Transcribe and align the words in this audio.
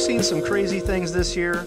seen 0.00 0.22
some 0.22 0.42
crazy 0.42 0.80
things 0.80 1.12
this 1.12 1.36
year? 1.36 1.64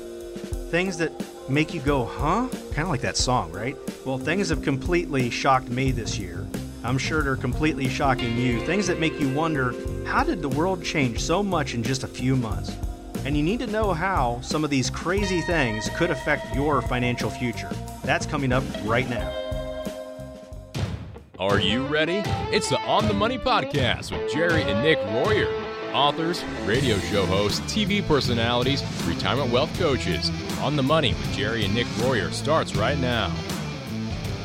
Things 0.72 0.98
that 0.98 1.12
make 1.50 1.74
you 1.74 1.80
go, 1.80 2.06
huh? 2.06 2.48
Kind 2.72 2.80
of 2.80 2.90
like 2.90 3.02
that 3.02 3.16
song, 3.16 3.52
right? 3.52 3.78
Well, 4.06 4.18
things 4.18 4.50
have 4.50 4.64
completely 4.64 5.30
shocked 5.30 5.70
me 5.70 5.92
this 5.92 6.18
year. 6.18 6.48
I'm 6.84 6.98
sure 6.98 7.22
they're 7.22 7.36
completely 7.36 7.88
shocking 7.88 8.36
you. 8.36 8.60
Things 8.66 8.88
that 8.88 9.00
make 9.00 9.20
you 9.20 9.32
wonder, 9.34 9.74
how 10.06 10.24
did 10.24 10.42
the 10.42 10.50
world 10.50 10.84
change 10.84 11.22
so 11.22 11.44
much 11.44 11.76
in 11.76 11.84
just 11.84 12.04
a 12.04 12.08
few 12.08 12.36
months? 12.36 12.76
And 13.24 13.38
you 13.38 13.44
need 13.44 13.60
to 13.60 13.68
know 13.68 13.94
how 13.94 14.42
some 14.42 14.64
of 14.64 14.70
these 14.70 14.90
crazy 14.90 15.42
things 15.42 15.90
could 15.96 16.10
affect 16.10 16.56
your 16.56 16.82
financial 16.82 17.30
future. 17.30 17.70
That's 18.04 18.26
coming 18.26 18.52
up 18.52 18.64
right 18.84 19.10
now. 19.10 19.32
Are 21.40 21.60
you 21.60 21.86
ready? 21.86 22.24
It's 22.52 22.70
the 22.70 22.80
On 22.82 23.08
the 23.08 23.14
Money 23.14 23.38
Podcast 23.38 24.12
with 24.12 24.34
Jerry 24.34 24.64
and 24.64 24.82
Nick 24.84 24.98
Royer. 24.98 25.63
Authors, 25.94 26.44
radio 26.66 26.98
show 26.98 27.24
hosts, 27.28 27.60
TV 27.72 28.06
personalities, 28.06 28.84
retirement 29.06 29.52
wealth 29.52 29.78
coaches. 29.78 30.32
On 30.60 30.76
the 30.76 30.82
Money 30.82 31.10
with 31.10 31.32
Jerry 31.34 31.66
and 31.66 31.76
Nick 31.76 31.86
Royer 32.00 32.32
starts 32.32 32.76
right 32.76 32.98
now. 32.98 33.32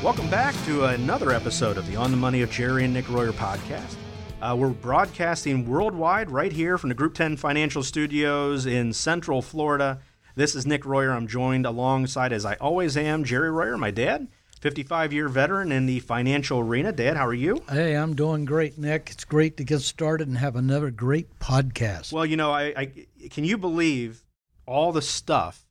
Welcome 0.03 0.29
back 0.29 0.55
to 0.67 0.85
another 0.85 1.33
episode 1.33 1.79
of 1.79 1.87
the 1.87 1.97
On 1.97 2.11
the 2.11 2.19
Money 2.19 2.43
of 2.43 2.51
Jerry 2.51 2.85
and 2.85 2.93
Nick 2.93 3.09
Royer 3.09 3.33
podcast. 3.33 3.97
Uh, 4.43 4.55
we're 4.59 4.69
broadcasting 4.69 5.67
worldwide 5.67 6.31
right 6.31 6.53
here 6.53 6.77
from 6.77 6.89
the 6.89 6.95
Group 6.95 7.15
10 7.15 7.39
Financial 7.39 7.83
Studios 7.83 8.67
in 8.67 8.93
Central 8.93 9.41
Florida. 9.41 10.01
This 10.35 10.55
is 10.55 10.67
Nick 10.67 10.85
Royer. 10.85 11.13
I'm 11.13 11.27
joined 11.27 11.65
alongside, 11.65 12.33
as 12.33 12.45
I 12.45 12.57
always 12.57 12.95
am, 12.97 13.25
Jerry 13.25 13.51
Royer, 13.51 13.79
my 13.79 13.91
dad, 13.91 14.29
55 14.59 15.13
year 15.13 15.29
veteran 15.29 15.73
in 15.73 15.87
the 15.87 16.01
financial 16.01 16.59
arena. 16.61 16.93
Dad, 16.93 17.17
how 17.17 17.27
are 17.27 17.35
you? 17.35 17.63
Hey, 17.71 17.95
I'm 17.95 18.15
doing 18.15 18.45
great, 18.45 18.77
Nick. 18.79 19.09
It's 19.13 19.25
great 19.25 19.57
to 19.59 19.65
get 19.65 19.81
started 19.81 20.29
and 20.29 20.39
have 20.39 20.57
another 20.57 20.91
great 20.91 21.39
podcast. 21.39 22.13
Well, 22.13 22.27
you 22.27 22.37
know, 22.37 22.51
I, 22.53 22.73
I 22.77 22.93
can 23.31 23.45
you 23.45 23.57
believe 23.59 24.25
all 24.67 24.93
the 24.93 25.03
stuff 25.03 25.65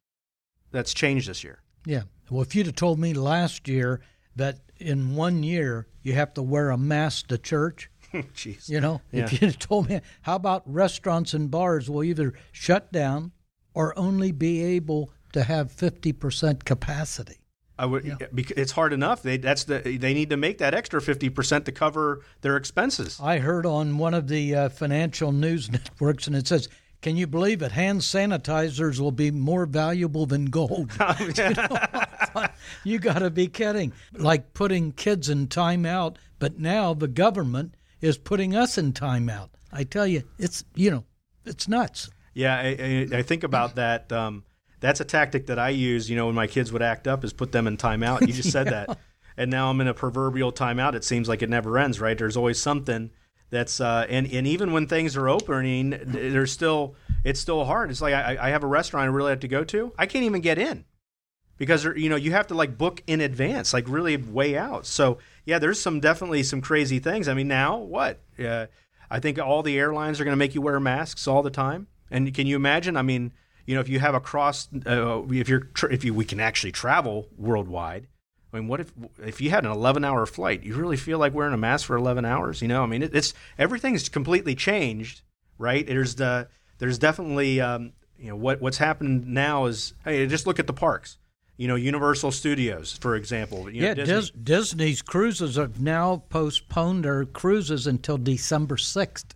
that's 0.72 0.94
changed 0.94 1.30
this 1.30 1.44
year? 1.44 1.60
Yeah. 1.86 2.04
Well, 2.30 2.42
if 2.42 2.56
you'd 2.56 2.66
have 2.66 2.76
told 2.76 3.00
me 3.00 3.14
last 3.14 3.68
year 3.68 4.02
that 4.36 4.60
in 4.78 5.16
one 5.16 5.44
year 5.44 5.88
you 6.02 6.14
have 6.14 6.34
to 6.36 6.42
wear 6.44 6.70
a 6.70 6.78
mask 6.78 7.28
to 7.28 7.38
church, 7.38 7.90
Jeez. 8.14 8.70
you 8.70 8.80
know, 8.82 9.02
Yeah. 9.12 9.26
if 9.26 9.34
you'd 9.34 9.42
have 9.52 9.60
told 9.60 9.90
me, 9.90 10.02
how 10.22 10.36
about 10.36 10.64
restaurants 10.66 11.34
and 11.34 11.52
bars 11.52 11.90
will 11.90 12.04
either 12.04 12.34
shut 12.52 12.92
down 12.92 13.32
or 13.74 13.98
only 13.98 14.32
be 14.32 14.64
able 14.64 15.12
to 15.34 15.44
have 15.44 15.72
50% 15.72 16.64
capacity? 16.66 17.38
I 17.80 17.86
would. 17.86 18.18
bec- 18.32 18.52
It's 18.52 18.72
hard 18.72 18.94
enough. 18.94 19.22
They 19.22 19.38
that's 19.38 19.64
the 19.66 19.80
they 19.80 20.14
need 20.14 20.30
to 20.32 20.38
make 20.38 20.58
that 20.60 20.74
extra 20.74 21.02
fifty 21.02 21.30
percent 21.30 21.66
to 21.66 21.72
cover 21.72 22.22
their 22.42 22.58
expenses. 22.58 23.20
I 23.22 23.40
heard 23.40 23.66
on 23.66 23.98
one 23.98 24.14
of 24.14 24.28
the 24.28 24.56
uh, 24.56 24.70
financial 24.70 25.32
news 25.32 25.72
networks, 25.72 26.28
and 26.28 26.36
it 26.36 26.48
says, 26.48 26.70
"Can 27.02 27.18
you 27.18 27.28
believe 27.28 27.62
it? 27.62 27.72
Hand 27.72 28.02
sanitizers 28.02 29.00
will 29.00 29.12
be 29.12 29.30
more 29.32 29.66
valuable 29.66 30.26
than 30.26 30.46
gold." 30.46 30.92
you 31.38 31.54
you 32.84 33.00
got 33.00 33.20
to 33.20 33.30
be 33.30 33.48
kidding! 33.48 33.94
Like 34.14 34.54
putting 34.54 34.92
kids 34.92 35.30
in 35.30 35.48
timeout, 35.48 36.16
but 36.40 36.60
now 36.60 36.94
the 36.94 37.08
government 37.08 37.76
is 38.02 38.18
putting 38.18 38.56
us 38.56 38.78
in 38.78 38.94
timeout. 38.94 39.50
I 39.72 39.84
tell 39.84 40.08
you, 40.08 40.24
it's 40.40 40.64
you 40.76 40.90
know, 40.92 41.04
it's 41.46 41.68
nuts. 41.68 42.10
Yeah, 42.34 42.56
I, 42.56 43.08
I, 43.14 43.18
I 43.20 43.22
think 43.24 43.44
about 43.44 43.76
that. 43.76 44.12
Um, 44.12 44.44
that's 44.80 45.00
a 45.00 45.06
tactic 45.06 45.48
that 45.48 45.60
I 45.60 45.70
use. 45.70 46.10
You 46.10 46.16
know, 46.16 46.28
when 46.28 46.36
my 46.36 46.48
kids 46.48 46.72
would 46.72 46.82
act 46.82 47.08
up, 47.08 47.24
is 47.24 47.34
put 47.34 47.52
them 47.52 47.68
in 47.68 47.78
timeout. 47.78 48.22
You 48.22 48.34
just 48.34 48.52
said 48.52 48.68
that, 48.72 48.98
and 49.36 49.52
now 49.52 49.70
I'm 49.70 49.82
in 49.82 49.88
a 49.88 49.94
proverbial 49.94 50.52
timeout. 50.52 50.96
It 50.96 51.04
seems 51.04 51.28
like 51.28 51.42
it 51.42 51.50
never 51.50 51.78
ends, 51.78 52.00
right? 52.00 52.18
There's 52.18 52.38
always 52.38 52.62
something 52.62 53.12
that's 53.50 53.80
uh, 53.80 54.06
and 54.10 54.32
and 54.32 54.46
even 54.46 54.74
when 54.74 54.88
things 54.88 55.16
are 55.16 55.30
opening, 55.30 56.00
there's 56.04 56.52
still 56.52 56.96
it's 57.24 57.40
still 57.40 57.66
hard. 57.66 57.90
It's 57.90 58.02
like 58.02 58.14
I, 58.14 58.38
I 58.40 58.50
have 58.50 58.64
a 58.64 58.68
restaurant 58.68 59.06
I 59.06 59.08
really 59.08 59.32
have 59.32 59.40
to 59.42 59.48
go 59.48 59.64
to. 59.66 59.94
I 59.98 60.06
can't 60.06 60.26
even 60.26 60.42
get 60.42 60.58
in 60.58 60.86
because 61.58 61.86
you 61.86 62.10
know 62.10 62.16
you 62.16 62.32
have 62.32 62.48
to 62.48 62.56
like 62.56 62.78
book 62.78 63.02
in 63.08 63.22
advance, 63.22 63.74
like 63.74 63.88
really 63.88 64.18
way 64.18 64.58
out. 64.58 64.86
So 64.86 65.18
yeah, 65.46 65.60
there's 65.60 65.80
some 65.80 66.00
definitely 66.00 66.44
some 66.44 66.62
crazy 66.62 67.00
things. 67.00 67.28
I 67.28 67.34
mean, 67.34 67.48
now 67.48 67.78
what? 67.78 68.20
Uh, 68.38 68.68
I 69.10 69.20
think 69.20 69.40
all 69.40 69.64
the 69.64 69.80
airlines 69.80 70.20
are 70.20 70.26
going 70.26 70.34
to 70.34 70.38
make 70.38 70.54
you 70.54 70.62
wear 70.62 70.80
masks 70.80 71.28
all 71.28 71.42
the 71.42 71.50
time. 71.50 71.88
And 72.12 72.34
can 72.34 72.48
you 72.48 72.56
imagine? 72.56 72.98
I 72.98 73.02
mean, 73.02 73.32
you 73.68 73.76
know, 73.76 73.82
if 73.82 73.90
you 73.90 74.00
have 74.00 74.16
a 74.16 74.20
cross, 74.20 74.68
uh, 74.88 75.22
if 75.30 75.48
you're 75.48 75.60
tr- 75.76 75.92
if 75.92 76.04
you 76.04 76.14
we 76.16 76.26
can 76.26 76.40
actually 76.40 76.72
travel 76.72 77.28
worldwide. 77.38 78.08
I 78.52 78.58
mean, 78.60 78.70
what 78.70 78.80
if 78.80 78.94
if 79.24 79.42
you 79.42 79.50
had 79.50 79.66
an 79.66 79.72
11 79.72 80.04
hour 80.06 80.26
flight? 80.26 80.64
You 80.64 80.74
really 80.76 80.96
feel 80.98 81.20
like 81.20 81.34
wearing 81.34 81.54
a 81.54 81.58
mask 81.58 81.86
for 81.86 81.98
11 81.98 82.24
hours? 82.26 82.62
You 82.62 82.70
know, 82.70 82.82
I 82.82 82.86
mean, 82.88 83.04
it, 83.04 83.14
it's 83.14 83.34
everything's 83.60 84.08
completely 84.10 84.56
changed, 84.56 85.22
right? 85.60 85.86
There's 85.86 86.16
the 86.16 86.48
there's 86.80 86.98
definitely 86.98 87.60
um, 87.60 87.92
you 88.18 88.30
know 88.30 88.38
what 88.38 88.62
what's 88.62 88.78
happened 88.78 89.28
now 89.28 89.66
is 89.66 89.94
hey, 90.06 90.26
just 90.28 90.48
look 90.48 90.60
at 90.60 90.66
the 90.68 90.74
parks. 90.74 91.18
You 91.58 91.68
know, 91.68 91.76
Universal 91.76 92.32
Studios, 92.32 92.96
for 93.02 93.16
example. 93.16 93.70
You 93.70 93.82
know, 93.82 93.88
yeah, 93.88 93.94
Disney- 93.96 94.14
Dis- 94.16 94.30
Disney's 94.32 95.02
cruises 95.02 95.56
have 95.58 95.82
now 95.82 96.24
postponed 96.30 97.04
their 97.04 97.26
cruises 97.26 97.86
until 97.86 98.18
December 98.18 98.78
sixth. 98.78 99.36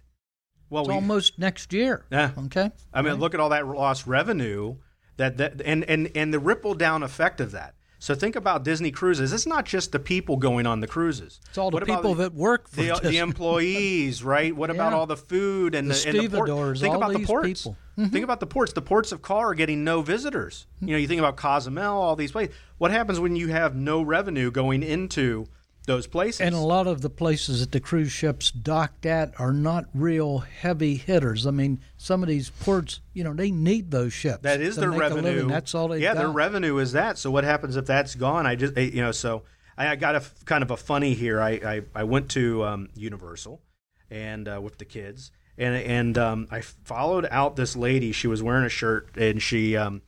Well, 0.72 0.82
It's 0.84 0.90
we- 0.90 0.96
almost 0.96 1.38
next 1.38 1.72
year. 1.74 2.06
Yeah. 2.12 2.32
Okay. 2.46 2.72
I 2.92 3.04
mean, 3.04 3.16
look 3.16 3.36
at 3.36 3.40
all 3.40 3.50
that 3.50 3.68
lost 3.68 4.08
revenue 4.08 4.78
that, 5.18 5.38
that 5.38 5.62
and, 5.64 5.84
and 5.84 6.10
and 6.16 6.34
the 6.34 6.40
ripple 6.40 6.74
down 6.74 7.04
effect 7.04 7.40
of 7.40 7.52
that. 7.52 7.76
So 8.00 8.16
think 8.16 8.36
about 8.36 8.64
Disney 8.64 8.90
cruises. 8.90 9.32
It's 9.32 9.46
not 9.46 9.64
just 9.66 9.92
the 9.92 10.00
people 10.00 10.38
going 10.38 10.66
on 10.66 10.80
the 10.80 10.88
cruises. 10.88 11.40
It's 11.50 11.58
all 11.60 11.70
the 11.70 11.76
What 11.76 11.86
people 11.86 12.16
that 12.16 12.34
work 12.34 12.68
for 12.68 12.78
the, 12.82 13.00
the 13.04 13.20
employees, 13.20 14.24
right? 14.36 14.56
What 14.56 14.72
about 14.72 14.94
all 14.94 15.06
the 15.06 15.18
food 15.18 15.76
and 15.76 15.92
The 15.92 15.94
the, 15.94 16.10
and 16.10 16.32
the 16.32 16.38
port? 16.38 16.78
Think 16.80 16.96
all 16.96 16.98
about 17.04 17.14
the 17.14 17.26
ports. 17.26 17.62
people. 17.62 17.78
Mm-hmm. 18.00 18.10
Think 18.12 18.24
about 18.24 18.40
the 18.40 18.48
ports. 18.48 18.74
The 18.74 18.82
ports 18.82 19.12
of 19.12 19.22
call 19.22 19.40
are 19.42 19.54
getting 19.54 19.84
no 19.84 20.02
visitors. 20.02 20.66
You 20.80 20.88
know, 20.88 20.98
you 20.98 21.08
think 21.08 21.20
about 21.20 21.36
Cozumel, 21.38 22.02
all 22.02 22.16
these 22.16 22.32
places. 22.32 22.56
What 22.80 22.90
happens 22.90 23.20
when 23.20 23.36
you 23.36 23.50
have 23.50 23.76
no 23.76 24.02
revenue 24.02 24.50
going 24.50 24.82
into 24.82 25.46
those 25.86 26.08
places? 26.08 26.42
And 26.42 26.56
a 26.56 26.60
lot 26.60 26.88
of 26.88 27.02
the 27.02 27.10
places 27.10 27.60
that 27.62 27.72
the 27.72 27.80
cruise 27.80 28.12
ships 28.12 28.52
docked 28.52 29.06
at 29.06 29.34
are 29.40 29.54
not 29.54 29.86
real 29.94 30.40
heavy 30.40 30.96
hitters. 30.96 31.48
I 31.48 31.52
mean, 31.52 31.80
some 31.98 32.24
of 32.24 32.30
these 32.30 32.50
ports, 32.50 33.02
you 33.14 33.24
know, 33.24 33.34
they 33.34 33.52
need 33.52 33.92
those 33.92 34.14
ships. 34.14 34.44
That 34.44 34.62
is 34.62 34.76
to 34.76 34.82
their 34.82 34.92
make 34.92 35.00
revenue. 35.00 35.48
That's 35.48 35.74
all 35.76 35.88
they 35.88 36.00
Yeah, 36.00 36.14
got. 36.14 36.20
their 36.20 36.30
revenue 36.30 36.78
is 36.78 36.92
that. 36.94 37.18
So 37.18 37.32
what 37.32 37.44
happens 37.44 37.76
if 37.76 37.86
that's 37.86 38.16
gone? 38.16 38.46
I 38.46 38.56
just 38.56 38.78
you 38.78 39.02
know 39.02 39.12
so 39.12 39.44
I, 39.78 39.90
I 39.90 39.96
got 39.96 40.16
a 40.16 40.24
kind 40.46 40.64
of 40.64 40.72
a 40.72 40.78
funny 40.78 41.14
here. 41.14 41.42
I 41.42 41.52
I, 41.52 41.82
I 41.96 42.04
went 42.04 42.30
to 42.32 42.64
um, 42.64 42.90
Universal 42.96 43.62
and 44.10 44.48
uh, 44.48 44.60
with 44.62 44.78
the 44.78 44.86
kids 44.86 45.32
and 45.58 45.76
and 45.76 46.18
um, 46.18 46.48
I 46.52 46.62
followed 46.62 47.28
out 47.30 47.56
this 47.56 47.76
lady. 47.76 48.12
She 48.12 48.28
was 48.28 48.42
wearing 48.42 48.66
a 48.66 48.70
shirt 48.70 49.10
and 49.16 49.42
she 49.42 49.78
um 49.78 50.02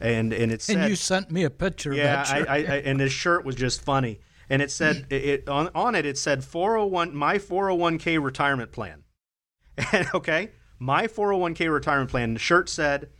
and 0.00 0.32
and 0.32 0.52
it 0.52 0.62
said 0.62 0.76
and 0.76 0.90
you 0.90 0.96
sent 0.96 1.30
me 1.30 1.44
a 1.44 1.50
picture 1.50 1.92
yeah, 1.92 2.22
of 2.22 2.28
that 2.28 2.36
shirt. 2.38 2.48
I, 2.48 2.52
I, 2.52 2.56
I, 2.56 2.76
and 2.78 3.00
this 3.00 3.12
shirt 3.12 3.44
was 3.44 3.54
just 3.54 3.82
funny. 3.82 4.20
And 4.48 4.62
it 4.62 4.70
said 4.70 5.06
it, 5.10 5.24
it 5.24 5.48
on 5.48 5.70
on 5.74 5.94
it 5.94 6.06
it 6.06 6.16
said 6.18 6.44
401 6.44 7.14
my 7.16 7.38
401k 7.38 8.22
retirement 8.22 8.72
plan. 8.72 9.02
And 9.92 10.08
okay, 10.14 10.50
my 10.78 11.06
401k 11.06 11.72
retirement 11.72 12.10
plan. 12.10 12.34
The 12.34 12.38
shirt 12.40 12.68
said, 12.68 13.10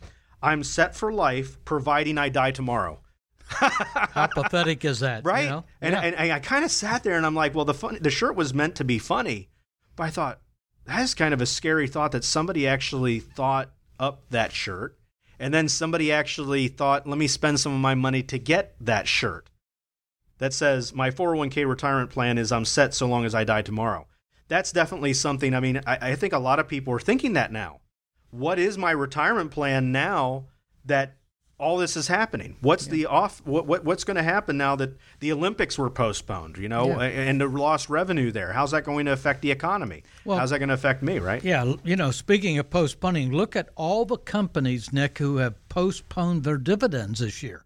"I'm 0.41 0.63
set 0.63 0.95
for 0.95 1.11
life, 1.11 1.63
providing 1.65 2.17
I 2.17 2.29
die 2.29 2.51
tomorrow." 2.51 3.01
How 3.49 4.27
pathetic 4.27 4.83
is 4.83 4.99
that? 5.01 5.23
you 5.23 5.29
Right? 5.29 5.49
know? 5.49 5.63
And, 5.81 5.93
Yeah. 5.93 6.01
and 6.01 6.15
and 6.15 6.31
I 6.31 6.39
kind 6.39 6.65
of 6.65 6.71
sat 6.71 7.03
there 7.03 7.15
and 7.15 7.25
I'm 7.25 7.35
like, 7.35 7.55
well, 7.55 7.63
the 7.65 7.73
fun, 7.73 7.97
the 8.01 8.09
shirt 8.09 8.35
was 8.35 8.53
meant 8.53 8.75
to 8.75 8.83
be 8.83 8.99
funny, 8.99 9.49
but 9.95 10.03
I 10.03 10.09
thought 10.09 10.41
that's 10.85 11.13
kind 11.13 11.33
of 11.33 11.41
a 11.41 11.45
scary 11.45 11.87
thought 11.87 12.11
that 12.11 12.23
somebody 12.23 12.67
actually 12.67 13.19
thought 13.19 13.71
up 13.99 14.23
that 14.31 14.51
shirt, 14.51 14.97
and 15.39 15.53
then 15.53 15.69
somebody 15.69 16.11
actually 16.11 16.67
thought, 16.67 17.07
let 17.07 17.17
me 17.17 17.27
spend 17.27 17.59
some 17.59 17.73
of 17.73 17.79
my 17.79 17.95
money 17.95 18.21
to 18.23 18.37
get 18.37 18.75
that 18.81 19.07
shirt 19.07 19.49
that 20.39 20.53
says 20.53 20.93
my 20.93 21.09
401k 21.11 21.67
retirement 21.67 22.09
plan 22.09 22.37
is 22.37 22.51
I'm 22.51 22.65
set 22.65 22.93
so 22.93 23.07
long 23.07 23.25
as 23.25 23.33
I 23.35 23.43
die 23.43 23.61
tomorrow. 23.61 24.07
That's 24.47 24.71
definitely 24.71 25.13
something. 25.13 25.53
I 25.53 25.59
mean, 25.59 25.81
I, 25.85 26.11
I 26.11 26.15
think 26.15 26.33
a 26.33 26.39
lot 26.39 26.59
of 26.59 26.67
people 26.67 26.93
are 26.93 26.99
thinking 26.99 27.33
that 27.33 27.51
now. 27.51 27.81
What 28.31 28.59
is 28.59 28.77
my 28.77 28.91
retirement 28.91 29.51
plan 29.51 29.91
now 29.91 30.45
that 30.85 31.15
all 31.59 31.77
this 31.77 31.97
is 31.97 32.07
happening? 32.07 32.55
What's 32.61 32.85
the 32.87 33.07
off? 33.07 33.41
What, 33.43 33.65
what 33.65 33.83
what's 33.83 34.03
going 34.03 34.15
to 34.17 34.23
happen 34.23 34.57
now 34.57 34.75
that 34.75 34.91
the 35.21 35.31
Olympics 35.31 35.77
were 35.77 35.89
postponed? 35.89 36.57
You 36.57 36.69
know, 36.69 36.87
Yeah. 37.01 37.01
and 37.07 37.41
the 37.41 37.47
lost 37.47 37.89
revenue 37.89 38.31
there. 38.31 38.53
How's 38.53 38.71
that 38.71 38.83
going 38.83 39.05
to 39.07 39.11
affect 39.11 39.41
the 39.41 39.51
economy? 39.51 40.03
Well- 40.23 40.37
How's 40.37 40.51
that 40.51 40.59
going 40.59 40.69
to 40.69 40.75
affect 40.75 41.01
me? 41.01 41.19
Right? 41.19 41.43
Yeah, 41.43 41.73
you 41.83 41.95
know, 41.95 42.11
speaking 42.11 42.57
of 42.59 42.69
postponing, 42.69 43.31
look 43.31 43.55
at 43.55 43.69
all 43.75 44.05
the 44.05 44.17
companies, 44.17 44.93
Nick, 44.93 45.17
who 45.17 45.37
have 45.37 45.55
postponed 45.67 46.43
their 46.43 46.57
dividends 46.57 47.19
this 47.19 47.41
year. 47.41 47.63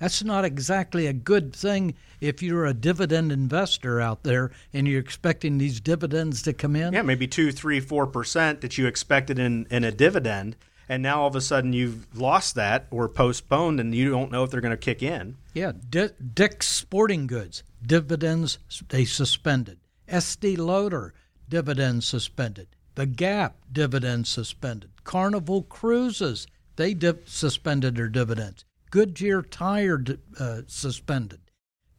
That's 0.00 0.24
not 0.24 0.44
exactly 0.44 1.06
a 1.06 1.12
good 1.12 1.54
thing 1.54 1.94
if 2.20 2.42
you're 2.42 2.66
a 2.66 2.74
dividend 2.74 3.30
investor 3.30 4.00
out 4.00 4.22
there 4.24 4.50
and 4.72 4.88
you're 4.88 5.00
expecting 5.00 5.58
these 5.58 5.80
dividends 5.80 6.42
to 6.42 6.52
come 6.52 6.74
in. 6.74 6.92
Yeah, 6.92 7.02
maybe 7.02 7.26
two, 7.28 7.52
three, 7.52 7.80
four 7.80 8.06
percent 8.06 8.60
that 8.60 8.76
you 8.76 8.86
expected 8.86 9.38
in 9.38 9.66
in 9.70 9.84
a 9.84 9.92
dividend, 9.92 10.56
and 10.88 11.02
now 11.02 11.22
all 11.22 11.28
of 11.28 11.36
a 11.36 11.40
sudden 11.40 11.72
you've 11.72 12.06
lost 12.18 12.54
that 12.56 12.86
or 12.90 13.08
postponed, 13.08 13.78
and 13.78 13.94
you 13.94 14.10
don't 14.10 14.32
know 14.32 14.42
if 14.42 14.50
they're 14.50 14.60
going 14.60 14.70
to 14.72 14.76
kick 14.76 15.02
in. 15.02 15.36
Yeah, 15.54 15.72
Di- 15.88 16.10
Dick's 16.34 16.66
Sporting 16.66 17.26
Goods 17.26 17.62
dividends 17.86 18.58
they 18.88 19.04
suspended. 19.04 19.78
Estée 20.08 20.58
Lauder 20.58 21.14
dividends 21.48 22.06
suspended. 22.06 22.68
The 22.94 23.06
Gap 23.06 23.56
dividends 23.72 24.28
suspended. 24.28 24.90
Carnival 25.04 25.62
Cruises 25.62 26.46
they 26.76 26.96
suspended 27.26 27.94
their 27.96 28.08
dividends. 28.08 28.64
Goodyear 28.94 29.42
Tire 29.42 30.00
uh, 30.38 30.60
suspended. 30.68 31.40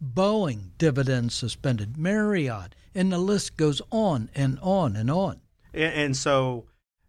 Boeing 0.01 0.69
dividends 0.77 1.35
suspended. 1.35 1.97
Marriott, 1.97 2.73
and 2.93 3.11
the 3.11 3.17
list 3.17 3.57
goes 3.57 3.81
on 3.91 4.29
and 4.33 4.57
on 4.61 4.95
and 4.95 5.11
on. 5.11 5.41
And, 5.73 5.93
and 5.93 6.15
so, 6.15 6.67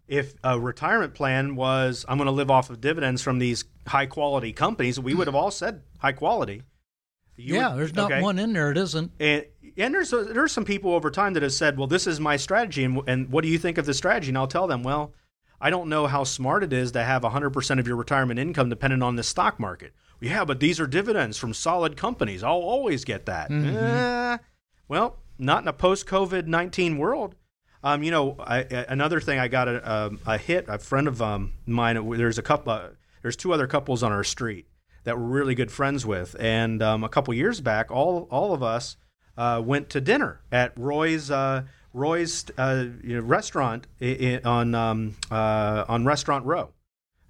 if 0.08 0.34
a 0.42 0.58
retirement 0.58 1.14
plan 1.14 1.54
was, 1.54 2.04
I'm 2.08 2.18
going 2.18 2.26
to 2.26 2.32
live 2.32 2.50
off 2.50 2.68
of 2.68 2.80
dividends 2.80 3.22
from 3.22 3.38
these 3.38 3.64
high 3.86 4.06
quality 4.06 4.52
companies, 4.52 4.98
we 4.98 5.14
would 5.14 5.28
have 5.28 5.36
all 5.36 5.52
said 5.52 5.82
high 6.00 6.10
quality. 6.10 6.62
You 7.36 7.54
yeah, 7.54 7.68
would, 7.68 7.78
there's 7.78 7.94
not 7.94 8.10
okay. 8.10 8.20
one 8.20 8.40
in 8.40 8.54
there. 8.54 8.72
It 8.72 8.78
isn't. 8.78 9.12
And, 9.20 9.44
and 9.76 9.94
there's 9.94 10.10
there's 10.10 10.50
some 10.50 10.64
people 10.64 10.94
over 10.94 11.12
time 11.12 11.34
that 11.34 11.44
have 11.44 11.52
said, 11.52 11.78
well, 11.78 11.86
this 11.86 12.08
is 12.08 12.18
my 12.18 12.36
strategy, 12.36 12.82
and, 12.82 13.00
and 13.06 13.30
what 13.30 13.42
do 13.42 13.48
you 13.48 13.58
think 13.58 13.78
of 13.78 13.86
the 13.86 13.94
strategy? 13.94 14.30
And 14.30 14.38
I'll 14.38 14.48
tell 14.48 14.66
them, 14.66 14.82
well, 14.82 15.12
I 15.60 15.70
don't 15.70 15.88
know 15.88 16.06
how 16.06 16.24
smart 16.24 16.62
it 16.62 16.72
is 16.72 16.92
to 16.92 17.02
have 17.02 17.22
100% 17.22 17.78
of 17.78 17.86
your 17.86 17.96
retirement 17.96 18.38
income 18.38 18.68
dependent 18.68 19.02
on 19.02 19.16
the 19.16 19.22
stock 19.22 19.58
market. 19.58 19.92
Yeah, 20.20 20.44
but 20.44 20.60
these 20.60 20.80
are 20.80 20.86
dividends 20.86 21.36
from 21.36 21.52
solid 21.54 21.96
companies. 21.96 22.42
I'll 22.42 22.52
always 22.52 23.04
get 23.04 23.26
that. 23.26 23.50
Mm-hmm. 23.50 23.76
Eh, 23.76 24.38
well, 24.88 25.18
not 25.38 25.62
in 25.62 25.68
a 25.68 25.72
post 25.72 26.06
COVID 26.06 26.46
19 26.46 26.98
world. 26.98 27.34
Um, 27.82 28.02
you 28.02 28.10
know, 28.10 28.36
I, 28.40 28.60
another 28.88 29.20
thing 29.20 29.38
I 29.38 29.48
got 29.48 29.68
a, 29.68 29.90
a, 29.90 30.10
a, 30.34 30.38
hit. 30.38 30.64
A 30.68 30.78
friend 30.78 31.06
of 31.06 31.20
um, 31.20 31.52
mine. 31.66 32.16
There's 32.16 32.38
a 32.38 32.42
couple. 32.42 32.72
Uh, 32.72 32.88
there's 33.22 33.36
two 33.36 33.52
other 33.52 33.66
couples 33.66 34.02
on 34.02 34.12
our 34.12 34.24
street 34.24 34.66
that 35.04 35.18
we're 35.18 35.24
really 35.24 35.54
good 35.54 35.70
friends 35.70 36.04
with, 36.04 36.34
and 36.40 36.82
um, 36.82 37.04
a 37.04 37.08
couple 37.08 37.32
years 37.34 37.60
back, 37.60 37.90
all 37.90 38.26
all 38.30 38.52
of 38.54 38.62
us 38.62 38.96
uh, 39.36 39.62
went 39.64 39.90
to 39.90 40.00
dinner 40.00 40.40
at 40.50 40.72
Roy's 40.76 41.30
uh, 41.30 41.62
Roy's 41.96 42.44
uh, 42.58 42.86
you 43.02 43.16
know, 43.16 43.22
restaurant 43.22 43.86
on 44.44 44.74
um, 44.74 45.16
uh, 45.30 45.84
on 45.88 46.04
Restaurant 46.04 46.44
Row, 46.44 46.72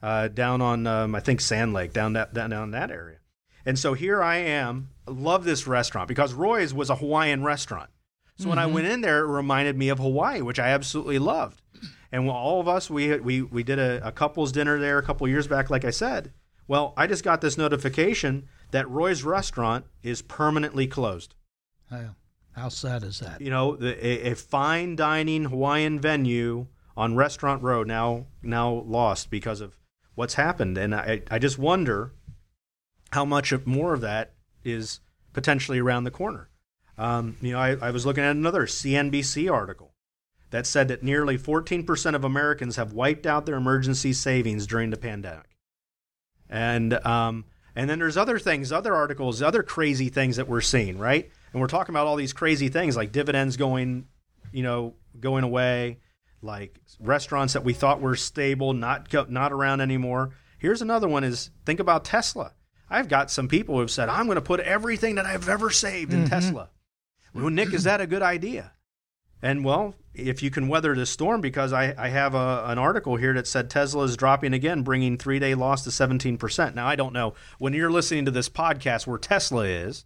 uh, 0.03 0.29
down 0.29 0.61
on 0.61 0.87
um, 0.87 1.15
I 1.15 1.21
think 1.21 1.41
Sand 1.41 1.73
Lake, 1.73 1.93
down 1.93 2.15
that 2.15 2.35
down, 2.35 2.51
down 2.51 2.73
that 2.73 2.91
area. 2.91 3.19
And 3.65 3.79
so 3.79 3.95
here 3.95 4.23
I 4.23 4.37
am, 4.37 4.91
love 5.07 5.45
this 5.45 5.67
restaurant 5.67 6.09
because 6.09 6.35
Roy's 6.35 6.75
was 6.75 6.91
a 6.91 6.97
Hawaiian 6.97 7.43
restaurant. 7.43 7.91
So 8.37 8.43
mm-hmm. 8.43 8.51
when 8.51 8.59
I 8.59 8.65
mm-hmm. 8.65 8.75
went 8.75 8.87
in 8.87 9.01
there, 9.01 9.25
it 9.25 9.29
reminded 9.29 9.77
me 9.77 9.89
of 9.89 9.99
Hawaii, 9.99 10.43
which 10.43 10.59
I 10.59 10.69
absolutely 10.69 11.19
loved. 11.19 11.63
And 12.13 12.29
all 12.29 12.61
of 12.61 12.69
us, 12.69 12.91
we 12.91 13.17
we 13.19 13.43
we 13.43 13.63
did 13.63 13.79
a, 13.79 14.07
a 14.07 14.13
couples 14.13 14.53
dinner 14.53 14.79
there 14.79 14.99
a 14.99 15.03
couple 15.03 15.27
years 15.29 15.47
back, 15.47 15.71
like 15.71 15.85
I 15.85 15.91
said. 15.91 16.33
Well, 16.69 16.93
I 16.97 17.07
just 17.07 17.23
got 17.23 17.41
this 17.41 17.57
notification 17.57 18.49
that 18.73 18.91
Roy's 18.91 19.23
restaurant 19.23 19.85
is 20.03 20.23
permanently 20.23 20.89
closed. 20.89 21.35
Oh. 21.93 22.11
How 22.57 22.71
sad 22.71 23.05
is 23.05 23.21
that? 23.21 23.43
You 23.43 23.51
know, 23.51 23.77
a, 23.81 24.31
a, 24.31 24.35
fine 24.35 24.97
dining 24.97 25.45
Hawaiian 25.45 26.01
venue 26.01 26.69
on 26.97 27.15
Restaurant 27.15 27.63
Row 27.63 27.83
now 27.83 28.27
now 28.43 28.83
lost 28.87 29.31
because 29.31 29.61
of 29.61 29.77
what's 30.15 30.35
happened, 30.35 30.79
and 30.79 30.95
I 30.95 31.23
I 31.31 31.39
just 31.39 31.59
wonder 31.59 32.13
how 33.13 33.27
much 33.27 33.53
of, 33.53 33.67
more 33.67 33.93
of 33.93 34.01
that 34.01 34.33
is 34.65 35.01
potentially 35.35 35.79
around 35.79 36.05
the 36.05 36.11
corner. 36.11 36.49
Um, 36.97 37.37
you 37.43 37.53
know, 37.53 37.59
I, 37.59 37.77
I 37.77 37.91
was 37.91 38.07
looking 38.07 38.25
at 38.25 38.35
another 38.35 38.65
CNBC 38.65 39.53
article 39.53 39.93
that 40.49 40.67
said 40.67 40.89
that 40.89 41.03
nearly 41.03 41.37
14% 41.37 42.15
of 42.15 42.25
Americans 42.25 42.77
have 42.77 42.95
wiped 42.95 43.27
out 43.27 43.45
their 43.45 43.57
emergency 43.57 44.15
savings 44.15 44.67
during 44.67 44.89
the 44.89 44.97
pandemic, 44.97 45.59
and 46.49 46.95
um, 47.05 47.45
and 47.75 47.91
then 47.91 47.99
there's 47.99 48.17
other 48.17 48.39
things, 48.39 48.73
other 48.73 48.95
articles, 48.95 49.43
other 49.43 49.63
crazy 49.63 50.09
things 50.09 50.37
that 50.37 50.49
we're 50.49 50.63
seeing, 50.63 50.97
right? 50.97 51.31
And 51.57 51.63
we're 51.63 51.69
talking 51.69 51.95
about 51.95 52.07
all 52.07 52.17
these 52.17 52.35
crazy 52.35 52.69
things 52.69 52.99
like 52.99 53.13
dividends 53.13 53.57
going, 53.57 54.09
you 54.53 54.63
know, 54.63 54.93
going 55.19 55.43
away, 55.43 56.01
like 56.43 56.79
restaurants 57.01 57.55
that 57.55 57.65
we 57.65 57.73
thought 57.73 58.03
were 58.03 58.15
stable, 58.15 58.75
not 58.75 59.11
not 59.31 59.55
around 59.55 59.81
anymore. 59.81 60.33
Here's 60.59 60.83
another 60.83 61.09
one: 61.09 61.25
is 61.25 61.49
think 61.65 61.81
about 61.81 62.05
Tesla. 62.05 62.53
I've 62.91 63.09
got 63.09 63.31
some 63.31 63.49
people 63.49 63.79
who've 63.79 63.91
said 63.91 64.11
I'm 64.11 64.27
going 64.27 64.35
to 64.35 64.43
put 64.43 64.61
everything 64.61 65.15
that 65.15 65.25
I've 65.25 65.49
ever 65.49 65.71
saved 65.71 66.13
in 66.13 66.25
mm-hmm. 66.25 66.29
Tesla. 66.29 66.69
Well, 67.33 67.49
Nick, 67.49 67.73
is 67.73 67.85
that 67.85 68.03
a 68.03 68.07
good 68.07 68.21
idea? 68.21 68.73
And 69.41 69.65
well, 69.65 69.95
if 70.13 70.43
you 70.43 70.51
can 70.51 70.69
weather 70.69 70.95
the 70.95 71.07
storm, 71.07 71.41
because 71.41 71.73
I, 71.73 71.95
I 71.97 72.09
have 72.09 72.35
a, 72.35 72.65
an 72.67 72.77
article 72.77 73.17
here 73.17 73.33
that 73.33 73.47
said 73.47 73.71
Tesla 73.71 74.05
is 74.05 74.15
dropping 74.19 74.53
again, 74.53 74.83
bringing 74.83 75.17
three 75.17 75.39
day 75.39 75.55
loss 75.55 75.85
to 75.85 75.91
17%. 75.91 76.75
Now, 76.75 76.87
I 76.87 76.97
don't 76.97 77.15
know 77.15 77.33
when 77.59 77.73
you're 77.73 77.91
listening 77.91 78.27
to 78.27 78.31
this 78.31 78.51
podcast 78.51 79.07
where 79.07 79.17
Tesla 79.17 79.65
is, 79.65 80.05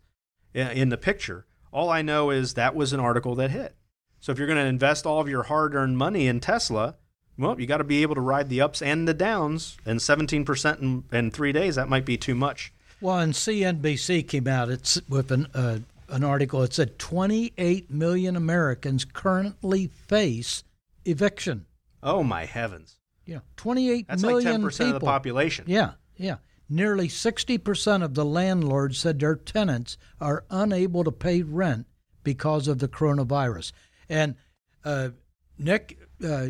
in 0.55 0.89
the 0.89 0.97
picture. 0.97 1.47
All 1.73 1.89
I 1.91 2.03
know 2.03 2.31
is 2.31 2.55
that 2.55 2.75
was 2.75 2.93
an 2.93 3.01
article 3.01 3.35
that 3.37 3.51
hit. 3.51 3.77
So 4.19 4.33
if 4.33 4.39
you're 4.39 4.47
going 4.47 4.59
to 4.59 4.65
invest 4.65 5.07
all 5.07 5.21
of 5.21 5.29
your 5.29 5.45
hard 5.45 5.75
earned 5.75 5.97
money 5.97 6.27
in 6.27 6.41
Tesla, 6.41 6.97
well, 7.39 7.59
you 7.59 7.67
got 7.67 7.79
to 7.79 7.85
be 7.85 8.03
able 8.03 8.15
to 8.17 8.21
ride 8.21 8.49
the 8.49 8.61
ups 8.61 8.83
and 8.83 9.09
the 9.09 9.15
downs. 9.15 9.79
And 9.87 9.99
17% 9.99 10.81
in, 10.81 11.05
in 11.13 11.31
three 11.31 11.53
days, 11.53 11.77
that 11.77 11.89
might 11.89 12.05
be 12.05 12.17
too 12.19 12.35
much. 12.35 12.73
Well, 13.01 13.19
and 13.19 13.33
CNBC 13.33 14.29
came 14.29 14.47
out 14.47 14.69
it's 14.69 15.01
with 15.09 15.33
an, 15.33 15.47
uh, 15.55 15.79
an 16.11 16.23
article. 16.23 16.63
It 16.63 16.75
said 16.75 16.99
28 16.99 17.91
million 17.91 18.37
Americans 18.37 19.07
currently 19.07 19.87
face 19.87 20.65
eviction. 21.07 21.65
Oh, 22.03 22.23
my 22.23 22.45
heavens. 22.45 22.97
Yeah, 23.25 23.41
28 23.57 24.07
That's 24.09 24.23
million 24.23 24.63
like 24.63 24.73
10% 24.73 24.79
people. 24.79 24.87
of 24.97 25.01
the 25.01 25.07
population. 25.07 25.65
Yeah, 25.69 25.93
yeah. 26.17 26.37
Nearly 26.73 27.09
60% 27.09 28.05
of 28.05 28.15
the 28.15 28.25
landlords 28.25 28.97
said 28.97 29.19
their 29.19 29.35
tenants 29.35 29.99
are 30.21 30.45
unable 30.51 31.03
to 31.03 31.11
pay 31.11 31.43
rent 31.43 31.87
because 32.23 32.69
of 32.69 32.79
the 32.79 32.87
coronavirus. 32.87 33.73
And 34.09 34.37
uh, 34.85 35.11
Nick, 35.59 35.99
uh, 36.25 36.49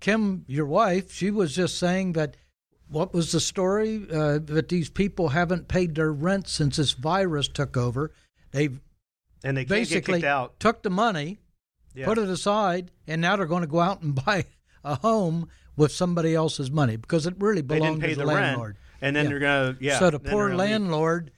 Kim, 0.00 0.46
your 0.48 0.64
wife, 0.64 1.12
she 1.12 1.30
was 1.30 1.54
just 1.54 1.78
saying 1.78 2.14
that 2.14 2.38
what 2.88 3.12
was 3.12 3.32
the 3.32 3.40
story? 3.40 4.06
Uh, 4.10 4.38
that 4.42 4.70
these 4.70 4.88
people 4.88 5.28
haven't 5.28 5.68
paid 5.68 5.94
their 5.94 6.12
rent 6.12 6.48
since 6.48 6.76
this 6.76 6.92
virus 6.92 7.46
took 7.46 7.76
over. 7.76 8.12
They've 8.52 8.80
and 9.44 9.54
they 9.54 9.66
basically 9.66 10.22
took 10.58 10.82
the 10.82 10.90
money, 10.90 11.40
yeah. 11.94 12.06
put 12.06 12.16
it 12.16 12.30
aside, 12.30 12.90
and 13.06 13.20
now 13.20 13.36
they're 13.36 13.44
going 13.44 13.60
to 13.60 13.68
go 13.68 13.80
out 13.80 14.00
and 14.00 14.14
buy 14.24 14.46
a 14.82 14.94
home 14.94 15.50
with 15.76 15.92
somebody 15.92 16.34
else's 16.34 16.70
money 16.70 16.96
because 16.96 17.26
it 17.26 17.34
really 17.38 17.60
belonged 17.60 18.00
to 18.00 18.08
the, 18.08 18.14
the 18.14 18.24
landlord. 18.24 18.76
Rent 18.76 18.87
and 19.00 19.14
then 19.14 19.24
yeah. 19.24 19.30
you're 19.30 19.40
gonna 19.40 19.76
yeah. 19.80 19.98
So 19.98 20.10
the 20.10 20.18
poor 20.18 20.54
landlord, 20.54 21.30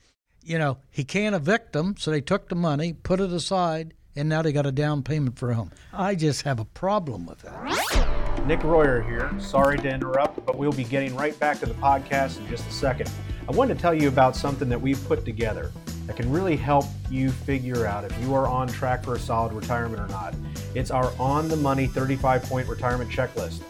you 0.42 0.58
know, 0.58 0.78
he 0.90 1.04
can't 1.04 1.34
evict 1.34 1.72
them, 1.72 1.94
so 1.98 2.10
they 2.10 2.20
took 2.20 2.48
the 2.48 2.54
money, 2.54 2.92
put 2.92 3.20
it 3.20 3.32
aside, 3.32 3.94
and 4.16 4.28
now 4.28 4.42
they 4.42 4.52
got 4.52 4.66
a 4.66 4.72
down 4.72 5.02
payment 5.02 5.38
for 5.38 5.50
a 5.50 5.54
home. 5.54 5.70
I 5.92 6.14
just 6.14 6.42
have 6.42 6.60
a 6.60 6.64
problem 6.64 7.26
with 7.26 7.40
that. 7.42 8.46
Nick 8.46 8.64
Royer 8.64 9.02
here. 9.02 9.30
Sorry 9.38 9.78
to 9.78 9.88
interrupt, 9.88 10.44
but 10.46 10.56
we'll 10.56 10.72
be 10.72 10.84
getting 10.84 11.14
right 11.14 11.38
back 11.38 11.60
to 11.60 11.66
the 11.66 11.74
podcast 11.74 12.38
in 12.38 12.48
just 12.48 12.66
a 12.66 12.72
second. 12.72 13.10
I 13.48 13.52
wanted 13.52 13.74
to 13.74 13.80
tell 13.80 13.94
you 13.94 14.08
about 14.08 14.34
something 14.34 14.68
that 14.68 14.80
we've 14.80 15.02
put 15.06 15.24
together 15.24 15.72
that 16.06 16.16
can 16.16 16.30
really 16.30 16.56
help 16.56 16.86
you 17.10 17.30
figure 17.30 17.86
out 17.86 18.04
if 18.04 18.20
you 18.20 18.34
are 18.34 18.48
on 18.48 18.68
track 18.68 19.04
for 19.04 19.14
a 19.14 19.18
solid 19.18 19.52
retirement 19.52 20.00
or 20.00 20.08
not. 20.08 20.34
It's 20.74 20.90
our 20.90 21.12
on 21.18 21.48
the 21.48 21.56
money 21.56 21.86
35 21.86 22.42
point 22.44 22.68
retirement 22.68 23.10
checklist. 23.10 23.60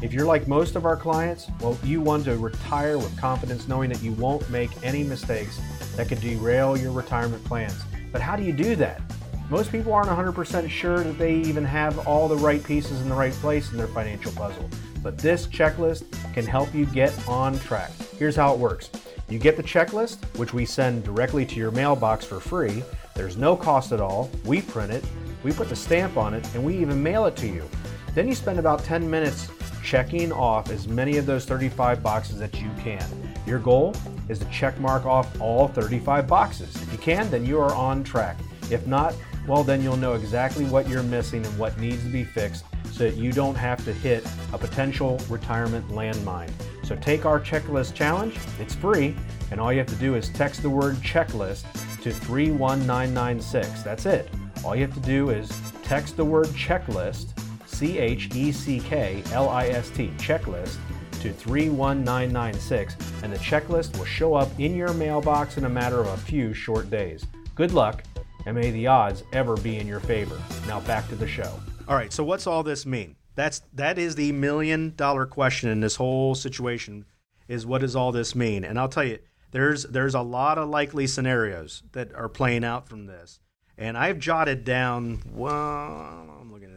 If 0.00 0.12
you're 0.12 0.26
like 0.26 0.46
most 0.46 0.76
of 0.76 0.86
our 0.86 0.96
clients, 0.96 1.48
well, 1.60 1.76
you 1.82 2.00
want 2.00 2.24
to 2.26 2.36
retire 2.36 2.98
with 2.98 3.18
confidence 3.18 3.66
knowing 3.66 3.90
that 3.90 4.00
you 4.00 4.12
won't 4.12 4.48
make 4.48 4.70
any 4.84 5.02
mistakes 5.02 5.60
that 5.96 6.08
could 6.08 6.20
derail 6.20 6.76
your 6.76 6.92
retirement 6.92 7.44
plans. 7.44 7.82
But 8.12 8.20
how 8.20 8.36
do 8.36 8.44
you 8.44 8.52
do 8.52 8.76
that? 8.76 9.02
Most 9.50 9.72
people 9.72 9.92
aren't 9.92 10.08
100% 10.08 10.70
sure 10.70 11.02
that 11.02 11.18
they 11.18 11.34
even 11.34 11.64
have 11.64 12.06
all 12.06 12.28
the 12.28 12.36
right 12.36 12.62
pieces 12.62 13.00
in 13.00 13.08
the 13.08 13.14
right 13.16 13.32
place 13.32 13.72
in 13.72 13.76
their 13.76 13.88
financial 13.88 14.30
puzzle. 14.32 14.70
But 15.02 15.18
this 15.18 15.48
checklist 15.48 16.04
can 16.32 16.46
help 16.46 16.72
you 16.72 16.86
get 16.86 17.12
on 17.26 17.58
track. 17.58 17.90
Here's 18.16 18.36
how 18.36 18.54
it 18.54 18.58
works 18.58 18.90
you 19.28 19.40
get 19.40 19.56
the 19.56 19.64
checklist, 19.64 20.24
which 20.38 20.54
we 20.54 20.64
send 20.64 21.02
directly 21.02 21.44
to 21.44 21.56
your 21.56 21.72
mailbox 21.72 22.24
for 22.24 22.38
free. 22.38 22.84
There's 23.16 23.36
no 23.36 23.56
cost 23.56 23.90
at 23.90 24.00
all. 24.00 24.30
We 24.44 24.62
print 24.62 24.92
it, 24.92 25.04
we 25.42 25.50
put 25.50 25.68
the 25.68 25.76
stamp 25.76 26.16
on 26.16 26.34
it, 26.34 26.46
and 26.54 26.64
we 26.64 26.78
even 26.78 27.02
mail 27.02 27.26
it 27.26 27.34
to 27.38 27.48
you. 27.48 27.68
Then 28.14 28.28
you 28.28 28.34
spend 28.36 28.58
about 28.60 28.84
10 28.84 29.08
minutes 29.10 29.48
checking 29.82 30.32
off 30.32 30.70
as 30.70 30.88
many 30.88 31.16
of 31.16 31.26
those 31.26 31.44
35 31.44 32.02
boxes 32.02 32.38
that 32.38 32.60
you 32.60 32.70
can. 32.80 33.04
Your 33.46 33.58
goal 33.58 33.94
is 34.28 34.38
to 34.38 34.44
check 34.46 34.78
mark 34.78 35.06
off 35.06 35.40
all 35.40 35.68
35 35.68 36.26
boxes. 36.26 36.74
If 36.76 36.92
you 36.92 36.98
can, 36.98 37.30
then 37.30 37.44
you 37.44 37.60
are 37.60 37.74
on 37.74 38.04
track. 38.04 38.36
If 38.70 38.86
not, 38.86 39.14
well, 39.46 39.64
then 39.64 39.82
you'll 39.82 39.96
know 39.96 40.12
exactly 40.12 40.66
what 40.66 40.88
you're 40.88 41.02
missing 41.02 41.44
and 41.44 41.58
what 41.58 41.78
needs 41.80 42.02
to 42.02 42.10
be 42.10 42.24
fixed 42.24 42.64
so 42.92 43.04
that 43.04 43.16
you 43.16 43.32
don't 43.32 43.54
have 43.54 43.82
to 43.84 43.92
hit 43.92 44.26
a 44.52 44.58
potential 44.58 45.18
retirement 45.30 45.88
landmine. 45.88 46.50
So 46.84 46.96
take 46.96 47.24
our 47.24 47.40
checklist 47.40 47.94
challenge. 47.94 48.36
It's 48.58 48.74
free, 48.74 49.14
and 49.50 49.60
all 49.60 49.72
you 49.72 49.78
have 49.78 49.88
to 49.88 49.94
do 49.94 50.14
is 50.14 50.28
text 50.30 50.62
the 50.62 50.70
word 50.70 50.96
checklist 50.96 51.62
to 52.02 52.12
31996. 52.12 53.82
That's 53.82 54.04
it. 54.04 54.28
All 54.64 54.74
you 54.74 54.82
have 54.82 54.94
to 54.94 55.00
do 55.00 55.30
is 55.30 55.50
text 55.82 56.16
the 56.16 56.24
word 56.24 56.48
checklist 56.48 57.32
C 57.78 57.96
H 57.98 58.34
E 58.34 58.50
C 58.50 58.80
K 58.80 59.22
L 59.32 59.48
I 59.48 59.68
S 59.68 59.88
T 59.90 60.08
checklist 60.16 60.78
to 61.20 61.32
31996, 61.32 62.96
and 63.22 63.32
the 63.32 63.38
checklist 63.38 63.96
will 63.96 64.04
show 64.04 64.34
up 64.34 64.48
in 64.58 64.74
your 64.74 64.92
mailbox 64.92 65.58
in 65.58 65.64
a 65.64 65.68
matter 65.68 66.00
of 66.00 66.08
a 66.08 66.16
few 66.16 66.52
short 66.52 66.90
days. 66.90 67.24
Good 67.54 67.72
luck, 67.72 68.02
and 68.46 68.56
may 68.56 68.72
the 68.72 68.88
odds 68.88 69.22
ever 69.32 69.56
be 69.58 69.76
in 69.76 69.86
your 69.86 70.00
favor. 70.00 70.40
Now 70.66 70.80
back 70.80 71.08
to 71.10 71.14
the 71.14 71.28
show. 71.28 71.52
All 71.86 71.94
right, 71.94 72.12
so 72.12 72.24
what's 72.24 72.48
all 72.48 72.64
this 72.64 72.84
mean? 72.84 73.14
That's 73.36 73.62
that 73.74 73.96
is 73.96 74.16
the 74.16 74.32
million 74.32 74.94
dollar 74.96 75.24
question 75.24 75.70
in 75.70 75.78
this 75.78 75.94
whole 75.94 76.34
situation 76.34 77.04
is 77.46 77.64
what 77.64 77.82
does 77.82 77.94
all 77.94 78.10
this 78.10 78.34
mean? 78.34 78.64
And 78.64 78.76
I'll 78.76 78.88
tell 78.88 79.04
you, 79.04 79.20
there's 79.52 79.84
there's 79.84 80.16
a 80.16 80.20
lot 80.20 80.58
of 80.58 80.68
likely 80.68 81.06
scenarios 81.06 81.84
that 81.92 82.12
are 82.16 82.28
playing 82.28 82.64
out 82.64 82.88
from 82.88 83.06
this. 83.06 83.38
And 83.76 83.96
I've 83.96 84.18
jotted 84.18 84.64
down 84.64 85.22
well, 85.32 85.54
I'm 85.54 86.52
looking. 86.52 86.67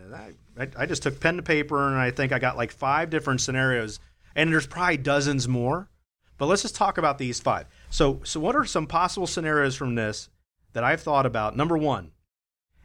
I, 0.62 0.84
I 0.84 0.86
just 0.86 1.04
took 1.04 1.20
pen 1.20 1.38
to 1.38 1.44
paper 1.44 1.88
and 1.88 1.98
I 1.98 2.12
think 2.12 2.32
I 2.32 2.40
got 2.40 2.58
like 2.58 2.72
five 2.72 3.10
different 3.10 3.42
scenarios. 3.42 4.00
And 4.36 4.52
there's 4.52 4.68
probably 4.68 4.98
dozens 4.98 5.48
more. 5.48 5.90
But 6.38 6.48
let's 6.48 6.62
just 6.62 6.76
talk 6.76 6.98
about 6.98 7.18
these 7.18 7.40
five. 7.40 7.68
So 7.90 8.22
so 8.24 8.40
what 8.40 8.56
are 8.56 8.66
some 8.66 8.88
possible 8.88 9.28
scenarios 9.28 9.76
from 9.76 9.96
this 9.96 10.30
that 10.74 10.84
I've 10.84 11.02
thought 11.02 11.26
about? 11.26 11.56
Number 11.56 11.78
one, 11.78 12.12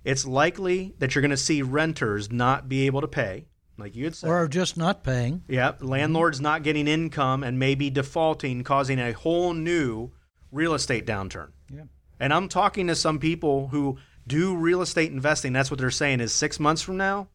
it's 0.04 0.26
likely 0.26 0.94
that 0.98 1.14
you're 1.14 1.22
going 1.22 1.30
to 1.30 1.36
see 1.36 1.62
renters 1.62 2.30
not 2.30 2.68
be 2.68 2.86
able 2.86 3.00
to 3.00 3.08
pay 3.08 3.46
like 3.78 3.96
you 3.96 4.04
had 4.04 4.14
said. 4.14 4.30
Or 4.30 4.48
just 4.48 4.76
not 4.76 5.04
paying. 5.04 5.42
Yeah, 5.48 5.72
mm-hmm. 5.72 5.86
Landlords 5.86 6.40
not 6.40 6.62
getting 6.62 6.86
income 6.86 7.42
and 7.42 7.58
maybe 7.58 7.90
defaulting, 7.90 8.64
causing 8.64 8.98
a 8.98 9.12
whole 9.12 9.52
new 9.52 10.12
real 10.50 10.74
estate 10.74 11.06
downturn. 11.06 11.50
Yeah. 11.72 11.84
And 12.18 12.32
I'm 12.32 12.48
talking 12.48 12.86
to 12.86 12.94
some 12.94 13.18
people 13.18 13.68
who 13.68 13.98
do 14.26 14.56
real 14.56 14.82
estate 14.82 15.12
investing. 15.12 15.52
That's 15.52 15.70
what 15.70 15.78
they're 15.78 15.90
saying 15.90 16.20
is 16.20 16.32
six 16.32 16.58
months 16.58 16.82
from 16.82 16.96
now, 16.96 17.28